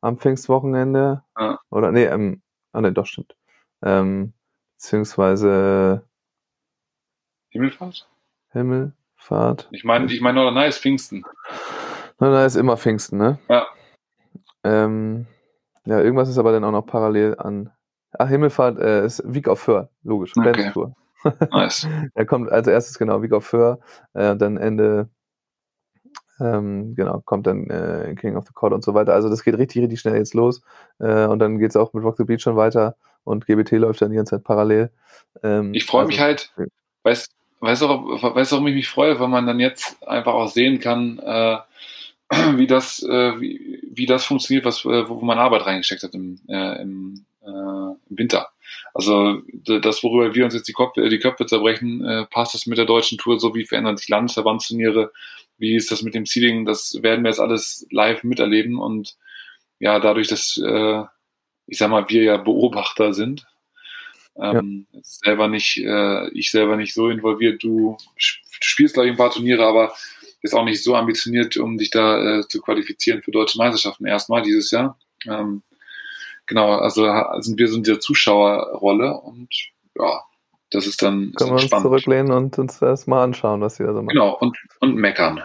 [0.00, 1.22] am Pfingstwochenende.
[1.38, 1.60] Ja.
[1.70, 2.42] Oder nee, ähm,
[2.72, 3.36] ah nee, doch stimmt.
[3.82, 4.32] Ähm,
[4.76, 6.02] beziehungsweise
[7.50, 8.08] Himmelfahrt?
[8.50, 9.68] Himmelfahrt.
[9.70, 11.24] Ich meine, ich meine, Norderney ist Pfingsten.
[12.18, 13.38] Norderney ist immer Pfingsten, ne?
[13.48, 13.66] Ja.
[14.64, 15.26] Ähm,
[15.84, 17.70] ja, irgendwas ist aber dann auch noch parallel an.
[18.18, 20.32] Ach, Himmelfahrt äh, ist Wieg auf Föhr, logisch.
[20.36, 20.70] Okay.
[20.72, 20.94] Tour.
[21.50, 21.86] Nice.
[22.14, 23.80] Er kommt als erstes genau Wieg auf Föhr,
[24.14, 25.08] äh, dann Ende,
[26.40, 29.14] ähm, genau, kommt dann äh, King of the Court und so weiter.
[29.14, 30.62] Also das geht richtig, richtig schnell jetzt los.
[31.00, 34.00] Äh, und dann geht es auch mit Rock the Beach schon weiter und GBT läuft
[34.00, 34.90] dann die ganze Zeit parallel.
[35.42, 36.52] Ähm, Ich freue also- mich halt,
[37.02, 40.78] weißt du, weißt du, warum ich mich freue, weil man dann jetzt einfach auch sehen
[40.78, 41.58] kann, äh,
[42.56, 46.38] wie das, äh, wie, wie das funktioniert, was, äh, wo man Arbeit reingesteckt hat im,
[46.46, 48.48] im, im Winter.
[48.94, 52.78] Also das, worüber wir uns jetzt die, Kopf, die Köpfe zerbrechen, äh, passt das mit
[52.78, 55.12] der deutschen Tour, so wie verändern sich Landesverbandsturniere,
[55.58, 59.16] wie ist das mit dem Seeding, das werden wir jetzt alles live miterleben und
[59.78, 61.04] ja, dadurch, dass äh,
[61.66, 63.46] ich sag mal, wir ja Beobachter sind,
[64.40, 69.18] ähm, selber nicht, äh, ich selber nicht so involviert, du sp- spielst glaube ich ein
[69.18, 69.92] paar Turniere, aber
[70.40, 74.42] ist auch nicht so ambitioniert, um dich da äh, zu qualifizieren für deutsche Meisterschaften erstmal
[74.42, 74.96] dieses Jahr.
[75.26, 75.62] Ähm,
[76.48, 79.48] genau, also ha- sind wir so in dieser Zuschauerrolle und
[79.96, 80.22] ja,
[80.70, 81.82] das ist dann, ist Können dann wir uns spannend.
[81.84, 84.08] zurücklehnen und uns das mal anschauen, was die da so machen.
[84.14, 85.40] Genau, und, und meckern.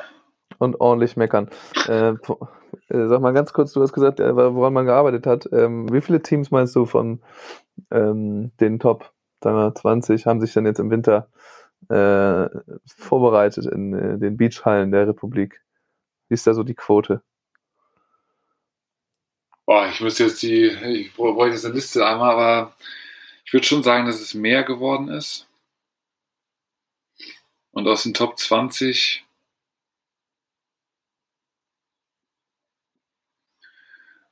[0.57, 1.49] Und ordentlich meckern.
[1.87, 2.13] Äh,
[2.89, 5.47] äh, sag mal ganz kurz, du hast gesagt, äh, woran man gearbeitet hat.
[5.51, 7.21] Ähm, wie viele Teams meinst du von
[7.91, 9.11] ähm, den Top
[9.43, 11.27] sagen wir, 20 haben sich dann jetzt im Winter
[11.89, 12.47] äh,
[12.97, 15.61] vorbereitet in äh, den Beachhallen der Republik?
[16.29, 17.21] Wie ist da so die Quote?
[19.65, 22.75] Boah, ich müsste jetzt die, ich bräuchte jetzt eine Liste einmal, aber
[23.45, 25.47] ich würde schon sagen, dass es mehr geworden ist.
[27.71, 29.25] Und aus den Top 20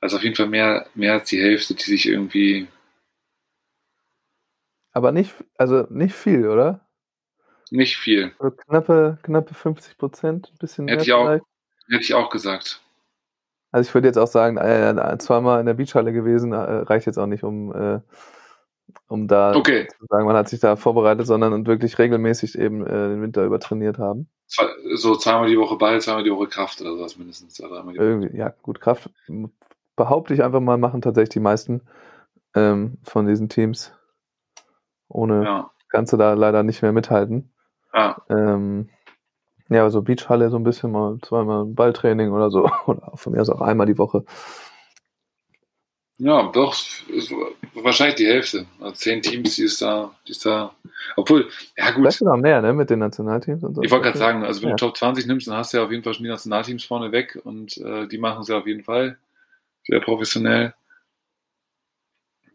[0.00, 2.68] also auf jeden Fall mehr, mehr als die Hälfte, die sich irgendwie,
[4.92, 6.86] Aber nicht, also nicht viel, oder?
[7.70, 11.24] nicht viel, Also knappe, knappe 50 Prozent, ein bisschen Hätte mehr ich auch.
[11.26, 11.44] vielleicht.
[11.88, 12.82] hätte ich auch gesagt.
[13.72, 17.18] Also ich würde jetzt auch sagen, äh, zweimal in der Beachhalle gewesen, äh, reicht jetzt
[17.18, 18.00] auch nicht, um äh,
[19.08, 19.88] um da Okay.
[19.88, 23.44] zu sagen, man hat sich da vorbereitet, sondern und wirklich regelmäßig eben äh, den Winter
[23.44, 24.28] über trainiert haben.
[24.94, 27.58] So zweimal die Woche Ball, zweimal die Woche Kraft oder sowas mindestens.
[27.58, 29.10] Irgendwie, ja, gut, Kraft
[29.96, 31.82] behaupte ich einfach mal, machen tatsächlich die meisten
[32.54, 33.92] ähm, von diesen Teams.
[35.08, 35.70] Ohne Ja.
[35.88, 37.52] kannst du da leider nicht mehr mithalten.
[37.94, 38.20] ja.
[38.28, 38.90] Ähm,
[39.74, 42.70] ja, so Beachhalle so ein bisschen mal zweimal Balltraining oder so.
[42.86, 44.24] Oder von mir aus auch einmal die Woche.
[46.18, 46.76] Ja, doch,
[47.74, 48.66] wahrscheinlich die Hälfte.
[48.80, 50.72] Also zehn Teams, die ist da, die ist da.
[51.16, 53.82] Obwohl, ja gut, Vielleicht sogar mehr, ne, mit den Nationalteams und so.
[53.82, 54.76] ich wollte gerade sagen, also wenn Ja.
[54.76, 57.10] du Top 20 nimmst, dann hast du ja auf jeden Fall schon die Nationalteams vorne
[57.10, 59.18] weg und äh, die machen es ja auf jeden Fall
[59.84, 60.74] sehr professionell.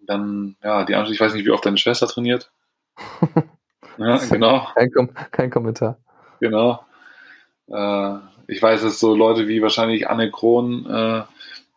[0.05, 2.49] Dann, ja, die anderen, ich weiß nicht, wie oft deine Schwester trainiert.
[3.97, 5.97] ja, genau, Kein, Kom kein Kommentar.
[6.39, 6.86] genau.
[7.68, 11.24] Äh, ich weiß, dass so Leute wie wahrscheinlich Anne Krohn, äh,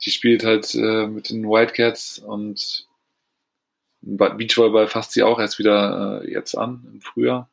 [0.05, 2.87] die spielt halt äh, mit den Wildcats und
[4.03, 7.51] Beachvolleyball fasst sie auch erst wieder äh, jetzt an, im Frühjahr.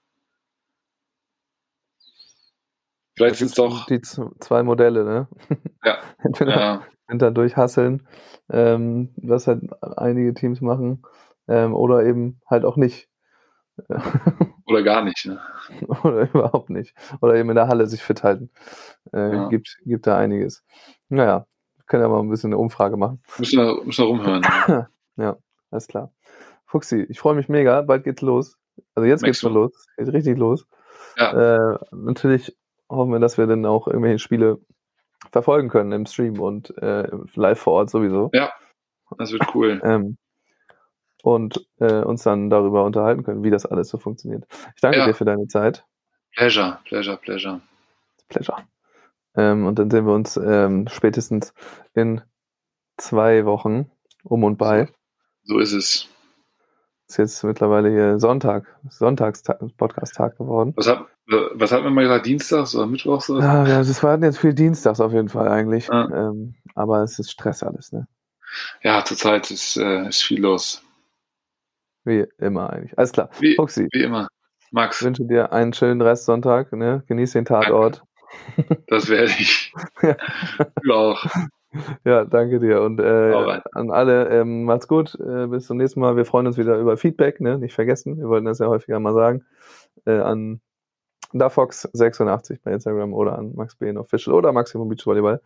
[3.15, 5.27] Vielleicht sind es doch, die zwei Modelle, ne?
[5.83, 5.97] Ja.
[6.23, 8.07] Entweder ja, durchhasseln,
[8.51, 11.01] ähm, was halt einige Teams machen,
[11.47, 13.09] ähm, oder eben halt auch nicht.
[14.65, 15.25] oder gar nicht.
[15.25, 15.39] Ne?
[16.03, 16.93] oder überhaupt nicht.
[17.21, 18.49] Oder eben in der Halle sich fit halten.
[19.13, 19.47] Äh, Ja.
[19.49, 20.63] gibt, gibt da einiges.
[21.09, 21.45] Naja,
[21.85, 23.21] können ja mal ein bisschen eine Umfrage machen.
[23.37, 24.43] Müssen wir, müssen wir rumhören.
[25.19, 25.35] Ja,
[25.71, 26.11] alles klar.
[26.67, 28.55] Fuxi, ich freue mich mega, bald geht's los.
[28.93, 29.53] Also jetzt geht's Maximum.
[29.53, 29.85] schon los.
[29.97, 30.67] Geht richtig los.
[31.17, 31.71] Ja.
[31.73, 32.55] Äh, natürlich
[32.87, 34.59] hoffen wir, dass wir dann auch irgendwelche Spiele
[35.31, 38.29] verfolgen können im Stream und äh, live vor Ort sowieso.
[39.17, 39.81] Das wird cool.
[39.83, 40.17] Ähm,
[41.23, 44.45] und äh, uns dann darüber unterhalten können, wie das alles so funktioniert.
[44.75, 45.05] Ich danke Ja.
[45.05, 45.85] dir für deine Zeit.
[46.35, 47.61] Pleasure, pleasure, pleasure.
[48.29, 48.57] Pleasure.
[49.35, 51.53] Ähm, und dann sehen wir uns ähm, spätestens
[51.93, 52.21] in
[52.97, 53.89] zwei Wochen
[54.23, 54.89] um und bei.
[55.43, 56.07] So ist es.
[57.07, 60.73] Ist jetzt mittlerweile hier Sonntag, Sonntagspodcast-Tag geworden.
[60.75, 61.05] Was hat,
[61.53, 62.25] was hat man mal gesagt?
[62.25, 63.29] Dienstags oder Mittwochs?
[63.29, 63.41] Oder?
[63.41, 63.47] so?
[63.47, 65.87] Ja, ja, das war jetzt viel Dienstags auf jeden Fall eigentlich.
[65.87, 66.09] Ja.
[66.09, 68.07] Ähm, aber es ist Stress alles, ne?
[68.81, 70.83] Ja, zurzeit ist, äh, ist viel los.
[72.07, 72.97] Wie immer eigentlich.
[72.97, 73.29] Alles klar.
[73.39, 74.29] Wie, Fuxi, wie immer.
[74.71, 77.03] Max, ich wünsche dir einen schönen Restsonntag, ne?
[77.07, 78.01] Genieß den Tatort.
[78.87, 79.73] das werde ich.
[80.01, 80.15] Ja.
[80.83, 81.25] Du auch.
[82.05, 82.81] Ja, danke dir.
[82.81, 85.15] Und äh, an alle, ähm, macht's gut.
[85.19, 86.15] Äh, bis zum nächsten Mal.
[86.15, 87.57] Wir freuen uns wieder über Feedback, ne?
[87.57, 88.17] Nicht vergessen.
[88.17, 89.45] Wir wollten das ja häufiger mal sagen.
[90.05, 90.61] Äh, an
[91.33, 95.41] dafox86 bei Instagram oder an Max Behn Official oder Maximum Beach Volleyball.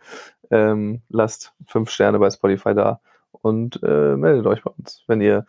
[0.52, 3.02] Ähm, lasst fünf Sterne bei Spotify da
[3.32, 5.04] und äh, meldet euch bei uns.
[5.08, 5.46] Wenn ihr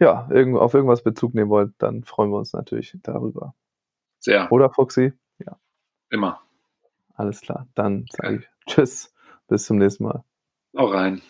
[0.00, 3.54] ja auf irgendwas Bezug nehmen wollt, dann freuen wir uns natürlich darüber.
[4.18, 4.50] Sehr.
[4.50, 5.12] Oder Foxy?
[6.10, 6.40] Immer.
[7.14, 7.66] Alles klar.
[7.74, 9.12] Dann sage ich Tschüss.
[9.48, 10.22] Bis zum nächsten Mal.
[10.76, 11.20] Auch rein.